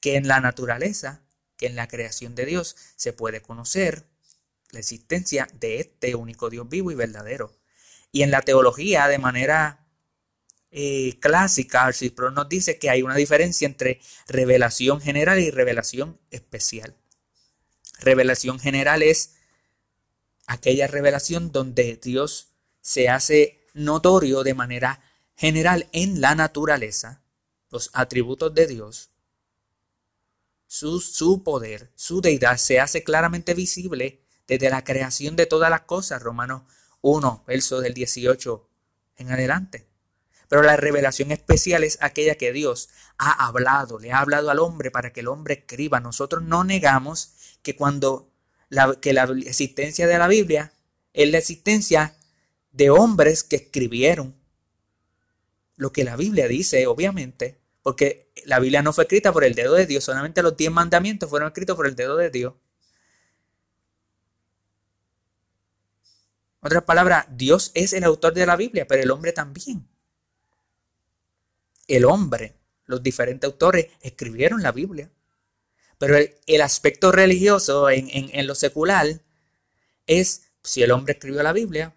que 0.00 0.16
en 0.16 0.28
la 0.28 0.40
naturaleza, 0.40 1.22
que 1.56 1.66
en 1.66 1.76
la 1.76 1.88
creación 1.88 2.34
de 2.34 2.46
Dios, 2.46 2.76
se 2.96 3.12
puede 3.12 3.40
conocer 3.40 4.06
la 4.70 4.80
existencia 4.80 5.48
de 5.54 5.80
este 5.80 6.14
único 6.14 6.50
Dios 6.50 6.68
vivo 6.68 6.90
y 6.90 6.94
verdadero. 6.94 7.56
Y 8.12 8.22
en 8.22 8.30
la 8.30 8.42
teología, 8.42 9.08
de 9.08 9.18
manera 9.18 9.86
eh, 10.70 11.18
clásica, 11.20 11.84
Arcisprón 11.84 12.34
nos 12.34 12.48
dice 12.48 12.78
que 12.78 12.90
hay 12.90 13.02
una 13.02 13.14
diferencia 13.14 13.66
entre 13.66 14.00
revelación 14.26 15.00
general 15.00 15.38
y 15.38 15.50
revelación 15.50 16.20
especial. 16.30 16.96
Revelación 18.00 18.58
general 18.60 19.02
es 19.02 19.34
aquella 20.46 20.86
revelación 20.86 21.52
donde 21.52 21.96
Dios 21.96 22.54
se 22.80 23.08
hace 23.08 23.66
notorio 23.74 24.42
de 24.42 24.54
manera 24.54 25.02
general 25.38 25.88
en 25.92 26.20
la 26.20 26.34
naturaleza, 26.34 27.22
los 27.70 27.90
atributos 27.92 28.52
de 28.54 28.66
Dios, 28.66 29.10
su, 30.66 31.00
su, 31.00 31.44
poder, 31.44 31.92
su 31.94 32.20
deidad 32.20 32.56
se 32.56 32.80
hace 32.80 33.04
claramente 33.04 33.54
visible 33.54 34.20
desde 34.48 34.68
la 34.68 34.82
creación 34.82 35.36
de 35.36 35.46
todas 35.46 35.70
las 35.70 35.82
cosas, 35.82 36.20
Romanos 36.20 36.62
1, 37.02 37.44
verso 37.46 37.80
del 37.80 37.94
18 37.94 38.68
en 39.16 39.30
adelante. 39.30 39.86
Pero 40.48 40.62
la 40.62 40.76
revelación 40.76 41.30
especial 41.30 41.84
es 41.84 41.98
aquella 42.00 42.34
que 42.34 42.52
Dios 42.52 42.88
ha 43.16 43.46
hablado, 43.46 44.00
le 44.00 44.10
ha 44.10 44.18
hablado 44.18 44.50
al 44.50 44.58
hombre 44.58 44.90
para 44.90 45.12
que 45.12 45.20
el 45.20 45.28
hombre 45.28 45.54
escriba. 45.54 46.00
Nosotros 46.00 46.42
no 46.42 46.64
negamos 46.64 47.34
que 47.62 47.76
cuando 47.76 48.32
la, 48.70 48.96
que 49.00 49.12
la 49.12 49.22
existencia 49.46 50.08
de 50.08 50.18
la 50.18 50.26
Biblia 50.26 50.72
es 51.12 51.30
la 51.30 51.38
existencia 51.38 52.16
de 52.72 52.90
hombres 52.90 53.44
que 53.44 53.56
escribieron 53.56 54.37
lo 55.78 55.92
que 55.92 56.04
la 56.04 56.16
Biblia 56.16 56.48
dice, 56.48 56.86
obviamente, 56.86 57.56
porque 57.82 58.30
la 58.44 58.58
Biblia 58.58 58.82
no 58.82 58.92
fue 58.92 59.04
escrita 59.04 59.32
por 59.32 59.44
el 59.44 59.54
dedo 59.54 59.74
de 59.74 59.86
Dios, 59.86 60.04
solamente 60.04 60.42
los 60.42 60.56
diez 60.56 60.70
mandamientos 60.70 61.30
fueron 61.30 61.48
escritos 61.48 61.76
por 61.76 61.86
el 61.86 61.94
dedo 61.94 62.16
de 62.16 62.30
Dios. 62.30 62.54
Otra 66.60 66.84
palabra, 66.84 67.26
Dios 67.30 67.70
es 67.74 67.92
el 67.92 68.02
autor 68.02 68.34
de 68.34 68.44
la 68.44 68.56
Biblia, 68.56 68.86
pero 68.88 69.02
el 69.02 69.10
hombre 69.12 69.32
también. 69.32 69.88
El 71.86 72.04
hombre, 72.04 72.56
los 72.84 73.00
diferentes 73.00 73.46
autores 73.46 73.86
escribieron 74.00 74.62
la 74.62 74.72
Biblia. 74.72 75.10
Pero 75.98 76.16
el, 76.16 76.60
aspecto 76.60 77.12
religioso 77.12 77.88
en, 77.88 78.08
en 78.10 78.46
lo 78.48 78.56
secular 78.56 79.06
es, 80.06 80.50
si 80.62 80.82
el 80.82 80.90
hombre 80.90 81.12
escribió 81.12 81.42
la 81.42 81.52
Biblia, 81.52 81.94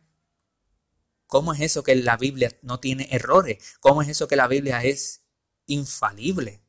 ¿cómo 1.31 1.53
es 1.53 1.61
eso 1.61 1.81
que 1.81 1.95
la 1.95 2.17
Biblia 2.17 2.51
no 2.61 2.81
tiene 2.81 3.07
errores? 3.09 3.77
¿Cómo 3.79 4.01
es 4.01 4.09
eso 4.09 4.27
que 4.27 4.35
la 4.35 4.49
Biblia 4.49 4.83
es 4.83 5.23
infalible? 5.65 6.61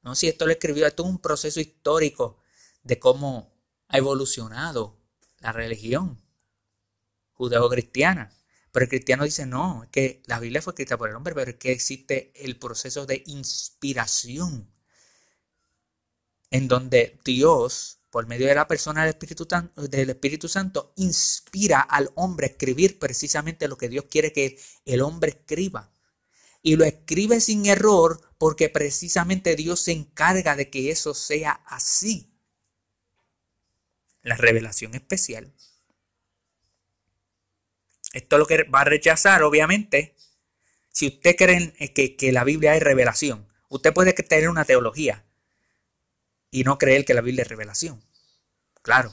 No, 0.00 0.14
si 0.14 0.28
esto 0.28 0.46
lo 0.46 0.52
escribió, 0.52 0.86
esto 0.86 1.02
es 1.02 1.08
un 1.08 1.18
proceso 1.18 1.58
histórico 1.58 2.38
de 2.84 3.00
cómo 3.00 3.52
ha 3.88 3.98
evolucionado 3.98 5.00
la 5.40 5.50
religión 5.50 6.22
judeo-cristiana. 7.32 8.32
Pero 8.70 8.84
el 8.84 8.90
cristiano 8.90 9.24
dice, 9.24 9.44
no, 9.44 9.88
que 9.90 10.22
la 10.26 10.38
Biblia 10.38 10.62
fue 10.62 10.70
escrita 10.70 10.96
por 10.96 11.10
el 11.10 11.16
hombre, 11.16 11.34
pero 11.34 11.50
es 11.50 11.56
que 11.56 11.72
existe 11.72 12.32
el 12.44 12.56
proceso 12.60 13.06
de 13.06 13.24
inspiración, 13.26 14.72
en 16.52 16.68
donde 16.68 17.18
Dios, 17.24 17.98
por 18.14 18.28
medio 18.28 18.46
de 18.46 18.54
la 18.54 18.68
persona 18.68 19.02
del 19.02 20.10
Espíritu, 20.10 20.48
Santo, 20.48 20.92
inspira 20.94 21.80
al 21.80 22.12
hombre 22.14 22.46
a 22.46 22.50
escribir 22.50 23.00
precisamente 23.00 23.66
lo 23.66 23.76
que 23.76 23.88
Dios 23.88 24.04
quiere 24.08 24.32
que 24.32 24.56
el 24.84 25.02
hombre 25.02 25.30
escriba. 25.30 25.90
Y 26.62 26.76
lo 26.76 26.84
escribe 26.84 27.40
sin 27.40 27.66
error 27.66 28.20
porque 28.38 28.68
precisamente 28.68 29.56
Dios 29.56 29.80
se 29.80 29.90
encarga 29.90 30.54
de 30.54 30.70
que 30.70 30.92
eso 30.92 31.12
sea 31.12 31.60
así. 31.66 32.32
La 34.22 34.36
revelación 34.36 34.94
especial 34.94 35.52
esto 38.12 38.36
es 38.36 38.38
lo 38.38 38.46
que 38.46 38.62
va 38.62 38.82
a 38.82 38.84
rechazar, 38.84 39.42
obviamente. 39.42 40.14
Si 40.88 41.08
usted 41.08 41.34
cree 41.34 41.72
que, 41.92 42.14
que 42.14 42.30
la 42.30 42.44
Biblia 42.44 42.76
es 42.76 42.82
revelación, 42.84 43.48
usted 43.68 43.92
puede 43.92 44.12
tener 44.12 44.48
una 44.48 44.64
teología 44.64 45.24
y 46.54 46.62
no 46.62 46.78
creer 46.78 47.04
que 47.04 47.14
la 47.14 47.20
Biblia 47.20 47.42
es 47.42 47.48
revelación. 47.48 48.00
Claro. 48.80 49.12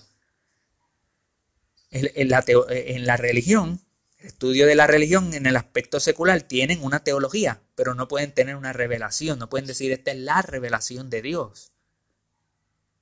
En, 1.89 2.29
la, 2.29 2.45
la 2.45 3.17
religión, 3.17 3.81
el 4.19 4.27
estudio 4.27 4.67
de 4.67 4.75
la 4.75 4.85
religión 4.85 5.33
en 5.33 5.47
el 5.47 5.57
aspecto 5.57 5.99
secular 5.99 6.43
tienen 6.43 6.83
una 6.83 7.03
teología, 7.03 7.63
pero 7.73 7.95
no 7.95 8.07
pueden 8.07 8.31
tener 8.31 8.55
una 8.55 8.73
revelación, 8.73 9.39
no 9.39 9.49
pueden 9.49 9.65
decir 9.65 9.91
esta 9.91 10.11
es 10.11 10.19
la 10.19 10.43
revelación 10.43 11.09
de 11.09 11.23
Dios. 11.23 11.71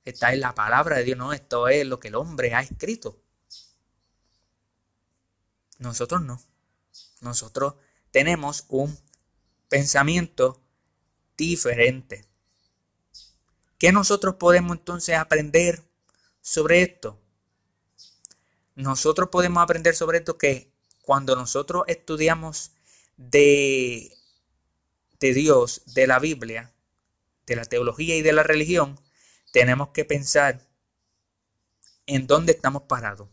Esta 0.06 0.32
es 0.32 0.38
la 0.38 0.54
palabra 0.54 0.96
de 0.96 1.04
Dios, 1.04 1.18
no, 1.18 1.34
esto 1.34 1.68
es 1.68 1.86
lo 1.86 2.00
que 2.00 2.08
el 2.08 2.14
hombre 2.14 2.54
ha 2.54 2.62
escrito. 2.62 3.22
Nosotros 5.78 6.22
no. 6.22 6.40
Nosotros 7.20 7.74
tenemos 8.10 8.64
un 8.68 8.98
pensamiento 9.68 10.62
diferente. 11.36 12.29
¿Qué 13.80 13.90
nosotros 13.90 14.36
podemos 14.36 14.76
entonces 14.76 15.16
aprender 15.16 15.82
sobre 16.40 16.82
esto? 16.82 17.20
Nosotros 18.76 19.30
podemos 19.30 19.60
aprender 19.60 19.96
sobre 19.96 20.18
esto 20.18 20.38
que 20.38 20.72
cuando 21.02 21.34
nosotros 21.34 21.82
estudiamos 21.88 22.70
de, 23.16 24.16
de 25.18 25.34
Dios, 25.34 25.82
de 25.86 26.06
la 26.06 26.20
Biblia, 26.20 26.72
de 27.46 27.56
la 27.56 27.64
teología 27.64 28.16
y 28.16 28.22
de 28.22 28.32
la 28.32 28.44
religión, 28.44 29.00
tenemos 29.52 29.88
que 29.88 30.04
pensar 30.04 30.64
en 32.06 32.28
dónde 32.28 32.52
estamos 32.52 32.82
parados 32.82 33.28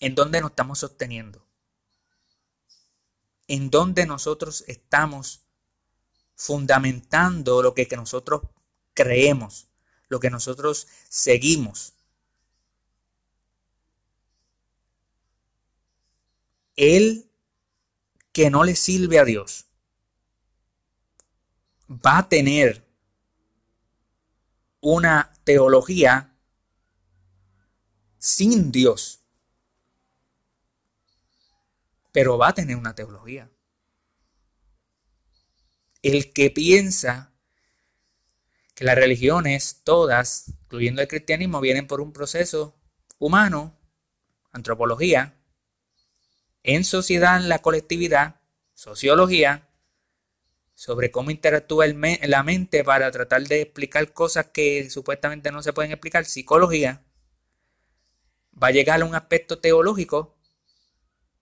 en 0.00 0.14
dónde 0.14 0.40
nos 0.40 0.50
estamos 0.50 0.78
sosteniendo, 0.78 1.46
en 3.46 3.70
dónde 3.70 4.06
nosotros 4.06 4.64
estamos 4.66 5.42
fundamentando 6.34 7.62
lo 7.62 7.74
que, 7.74 7.86
que 7.86 7.96
nosotros 7.96 8.42
creemos, 9.02 9.68
lo 10.08 10.20
que 10.20 10.30
nosotros 10.30 10.88
seguimos. 11.08 11.94
El 16.76 17.30
que 18.32 18.50
no 18.50 18.64
le 18.64 18.76
sirve 18.76 19.18
a 19.18 19.24
Dios 19.24 19.66
va 21.88 22.18
a 22.18 22.28
tener 22.28 22.86
una 24.80 25.32
teología 25.44 26.34
sin 28.18 28.70
Dios 28.70 29.20
pero 32.12 32.38
va 32.38 32.48
a 32.48 32.54
tener 32.54 32.76
una 32.76 32.94
teología. 32.94 33.50
El 36.02 36.32
que 36.32 36.50
piensa 36.50 37.29
que 38.80 38.86
las 38.86 38.96
religiones, 38.96 39.82
todas, 39.84 40.54
incluyendo 40.62 41.02
el 41.02 41.08
cristianismo, 41.08 41.60
vienen 41.60 41.86
por 41.86 42.00
un 42.00 42.14
proceso 42.14 42.80
humano, 43.18 43.78
antropología, 44.52 45.34
en 46.62 46.84
sociedad, 46.84 47.36
en 47.36 47.50
la 47.50 47.58
colectividad, 47.58 48.36
sociología, 48.72 49.68
sobre 50.72 51.10
cómo 51.10 51.30
interactúa 51.30 51.88
la 51.88 52.42
mente 52.42 52.82
para 52.82 53.10
tratar 53.10 53.42
de 53.42 53.60
explicar 53.60 54.14
cosas 54.14 54.46
que 54.46 54.88
supuestamente 54.88 55.52
no 55.52 55.62
se 55.62 55.74
pueden 55.74 55.92
explicar, 55.92 56.24
psicología, 56.24 57.04
va 58.50 58.68
a 58.68 58.70
llegar 58.70 59.02
a 59.02 59.04
un 59.04 59.14
aspecto 59.14 59.58
teológico 59.58 60.38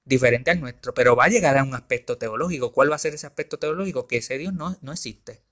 diferente 0.04 0.50
al 0.50 0.60
nuestro, 0.60 0.92
pero 0.92 1.14
va 1.14 1.26
a 1.26 1.28
llegar 1.28 1.56
a 1.56 1.62
un 1.62 1.76
aspecto 1.76 2.18
teológico. 2.18 2.72
¿Cuál 2.72 2.90
va 2.90 2.96
a 2.96 2.98
ser 2.98 3.14
ese 3.14 3.28
aspecto 3.28 3.60
teológico? 3.60 4.08
Que 4.08 4.16
ese 4.16 4.38
Dios 4.38 4.52
no 4.54 4.92
existe. 4.92 5.46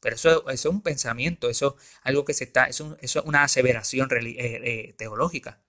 Pero 0.00 0.16
eso, 0.16 0.48
es 0.48 0.64
un 0.64 0.82
pensamiento, 0.82 1.50
eso 1.50 1.76
es 1.78 1.84
algo 2.02 2.24
que 2.24 2.34
se 2.34 2.44
está, 2.44 2.64
eso, 2.64 2.96
es 3.00 3.16
una 3.16 3.44
aseveración 3.44 4.08
eh, 4.12 4.36
eh, 4.38 4.94
teológica. 4.96 5.60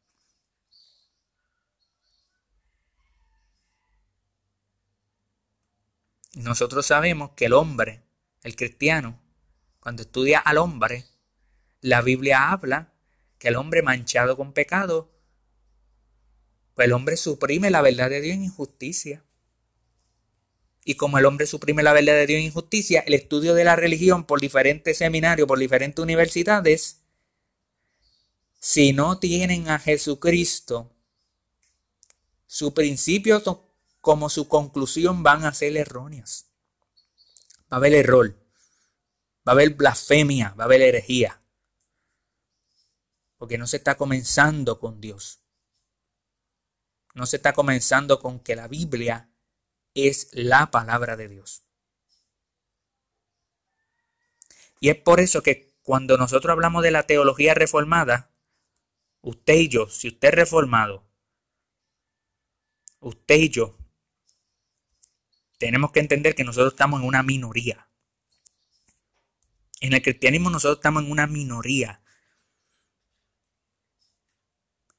Nosotros 6.34 6.86
sabemos 6.86 7.32
que 7.36 7.46
el 7.46 7.54
hombre, 7.54 8.04
el 8.44 8.56
cristiano, 8.56 9.20
cuando 9.80 10.04
estudia 10.04 10.40
al 10.40 10.58
hombre, 10.58 11.06
la 11.82 12.02
Biblia 12.02 12.52
habla 12.52 12.94
que 13.38 13.50
el 13.50 13.56
hombre 13.56 13.82
manchado 13.82 14.38
con 14.38 14.54
pecado 14.54 15.12
pues 16.74 16.88
el 16.88 16.94
hombre 16.94 17.18
suprime 17.18 17.70
la 17.70 17.82
verdad 17.82 18.10
de 18.10 18.22
Dios 18.22 18.36
en 18.36 18.44
injusticia. 18.44 19.24
Y 20.84 20.96
como 20.96 21.18
el 21.18 21.26
hombre 21.26 21.46
suprime 21.46 21.84
la 21.84 21.94
verdad 21.94 22.14
de 22.14 22.26
Dios 22.26 22.40
en 22.40 22.46
injusticia, 22.46 23.02
el 23.02 23.14
estudio 23.14 23.54
de 23.54 23.64
la 23.64 23.76
religión 23.76 24.26
por 24.26 24.42
diferentes 24.42 24.98
seminarios, 24.98 25.48
por 25.48 25.60
diferentes 25.60 26.02
universidades, 26.02 27.02
si 28.60 28.94
no 28.94 29.18
tienen 29.18 29.70
a 29.70 29.80
Jesucristo, 29.80 30.92
su 32.46 32.74
principio 32.74 33.42
como 34.02 34.30
su 34.30 34.48
conclusión 34.48 35.24
van 35.24 35.46
a 35.46 35.54
ser 35.54 35.78
erróneas. 35.78 36.48
Va 37.72 37.76
a 37.76 37.76
haber 37.78 37.94
error, 37.94 38.36
va 39.48 39.52
a 39.52 39.56
haber 39.56 39.72
blasfemia, 39.72 40.54
va 40.60 40.64
a 40.64 40.66
haber 40.66 40.82
herejía. 40.82 41.42
Porque 43.38 43.58
no 43.58 43.66
se 43.66 43.78
está 43.78 43.96
comenzando 43.96 44.80
con 44.80 45.02
Dios. 45.02 45.40
No 47.16 47.26
se 47.26 47.38
está 47.38 47.54
comenzando 47.54 48.20
con 48.20 48.40
que 48.40 48.56
la 48.56 48.68
Biblia 48.68 49.31
es 49.94 50.30
la 50.34 50.72
palabra 50.72 51.16
de 51.18 51.28
Dios. 51.28 51.64
Y 54.80 54.90
es 54.90 54.96
por 54.96 55.20
eso 55.20 55.44
que 55.44 55.76
cuando 55.84 56.18
nosotros 56.18 56.52
hablamos 56.52 56.84
de 56.84 56.92
la 56.92 57.04
teología 57.04 57.54
reformada, 57.54 58.32
usted 59.22 59.56
y 59.56 59.68
yo, 59.68 59.88
si 59.88 60.10
usted 60.10 60.30
es 60.30 60.36
reformado, 60.36 61.08
usted 63.00 63.36
y 63.36 63.50
yo, 63.50 63.78
tenemos 65.58 65.92
que 65.92 66.00
entender 66.00 66.34
que 66.34 66.44
nosotros 66.44 66.74
estamos 66.74 67.02
en 67.02 67.08
una 67.08 67.22
minoría. 67.22 67.88
En 69.80 69.94
el 69.94 70.02
cristianismo 70.02 70.50
nosotros 70.50 70.78
estamos 70.78 71.04
en 71.04 71.12
una 71.12 71.28
minoría. 71.28 72.02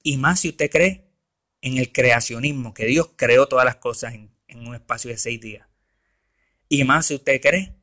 Y 0.05 0.16
más 0.18 0.40
si 0.40 0.50
usted 0.50 0.70
cree 0.70 1.09
en 1.61 1.78
el 1.78 1.92
creacionismo, 1.92 2.74
que 2.74 2.87
Dios 2.87 3.11
creó 3.16 3.48
todas 3.48 3.64
las 3.64 3.76
cosas 3.76 4.14
en, 4.14 4.33
en 4.53 4.67
un 4.67 4.75
espacio 4.75 5.11
de 5.11 5.19
seis 5.19 5.41
días. 5.41 5.67
Y 6.69 6.85
más 6.85 7.07
si 7.07 7.15
usted 7.15 7.41
cree 7.41 7.75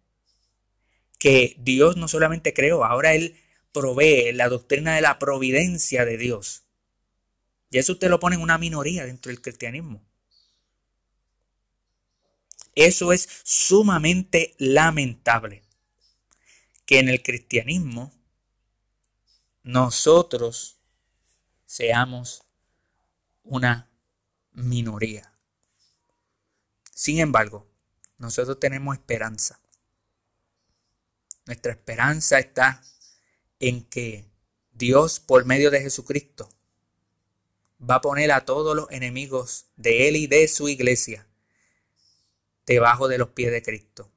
que 1.20 1.56
Dios 1.60 1.98
no 1.98 2.08
solamente 2.08 2.54
creó, 2.54 2.86
ahora 2.86 3.14
Él 3.14 3.38
provee 3.72 4.32
la 4.34 4.50
doctrina 4.50 4.96
de 4.96 5.02
la 5.02 5.20
providencia 5.20 6.06
de 6.06 6.18
Dios. 6.18 6.64
Y 7.70 7.78
eso 7.78 7.94
usted 7.94 8.10
lo 8.10 8.20
pone 8.20 8.36
en 8.36 8.42
una 8.42 8.58
minoría 8.58 9.06
dentro 9.06 9.30
del 9.30 9.42
cristianismo. 9.42 10.04
Eso 12.74 13.12
es 13.14 13.28
sumamente 13.44 14.56
lamentable. 14.58 15.64
Que 16.86 17.00
en 17.00 17.10
el 17.10 17.22
cristianismo 17.22 18.12
nosotros 19.64 20.80
seamos 21.66 22.44
una 23.44 23.92
minoría. 24.54 25.32
Sin 27.00 27.20
embargo, 27.20 27.66
nosotros 28.18 28.60
tenemos 28.60 28.94
esperanza. 28.94 29.62
Nuestra 31.46 31.72
esperanza 31.72 32.40
está 32.40 32.84
en 33.58 33.86
que 33.86 34.30
Dios, 34.74 35.22
por 35.22 35.46
medio 35.46 35.72
de 35.72 35.80
Jesucristo, 35.80 36.50
va 37.82 37.96
a 37.96 38.02
poner 38.02 38.34
a 38.34 38.44
todos 38.44 38.76
los 38.76 38.92
enemigos 38.92 39.68
de 39.78 40.10
Él 40.10 40.18
y 40.18 40.28
de 40.28 40.46
su 40.50 40.68
iglesia 40.68 41.26
debajo 42.66 43.08
de 43.08 43.18
los 43.18 43.30
pies 43.30 43.54
de 43.54 43.64
Cristo. 43.64 44.12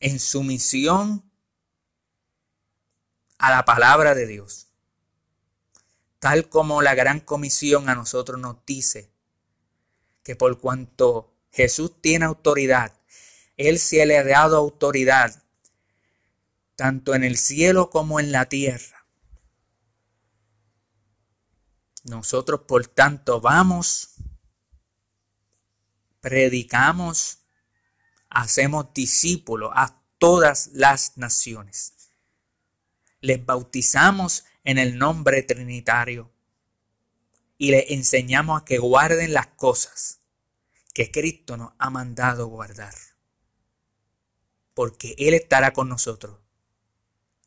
En 0.00 0.18
sumisión 0.18 1.30
a 3.36 3.50
la 3.50 3.66
palabra 3.66 4.14
de 4.14 4.26
Dios. 4.26 4.68
Tal 6.20 6.48
como 6.48 6.80
la 6.80 6.94
gran 6.94 7.20
comisión 7.20 7.90
a 7.90 7.94
nosotros 7.94 8.40
nos 8.40 8.64
dice 8.64 9.11
que 10.22 10.36
por 10.36 10.58
cuanto 10.60 11.34
Jesús 11.50 12.00
tiene 12.00 12.24
autoridad, 12.24 12.92
Él 13.56 13.78
se 13.78 14.04
le 14.06 14.18
ha 14.18 14.24
dado 14.24 14.56
autoridad 14.56 15.42
tanto 16.76 17.14
en 17.14 17.24
el 17.24 17.36
cielo 17.36 17.90
como 17.90 18.20
en 18.20 18.32
la 18.32 18.46
tierra. 18.48 19.06
Nosotros, 22.04 22.62
por 22.66 22.86
tanto, 22.86 23.40
vamos 23.40 24.12
predicamos, 26.22 27.40
hacemos 28.30 28.94
discípulos 28.94 29.72
a 29.74 30.00
todas 30.18 30.70
las 30.72 31.18
naciones. 31.18 32.12
Les 33.20 33.44
bautizamos 33.44 34.44
en 34.64 34.78
el 34.78 34.96
nombre 34.96 35.42
trinitario 35.42 36.31
y 37.58 37.70
les 37.70 37.90
enseñamos 37.90 38.60
a 38.60 38.64
que 38.64 38.78
guarden 38.78 39.32
las 39.32 39.48
cosas 39.48 40.20
que 40.94 41.10
Cristo 41.10 41.56
nos 41.56 41.72
ha 41.78 41.90
mandado 41.90 42.46
guardar. 42.46 42.94
Porque 44.74 45.14
Él 45.18 45.34
estará 45.34 45.72
con 45.72 45.88
nosotros 45.88 46.38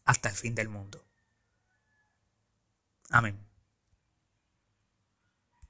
hasta 0.03 0.29
el 0.29 0.35
fin 0.35 0.55
del 0.55 0.69
mundo. 0.69 1.05
Amén. 3.09 3.44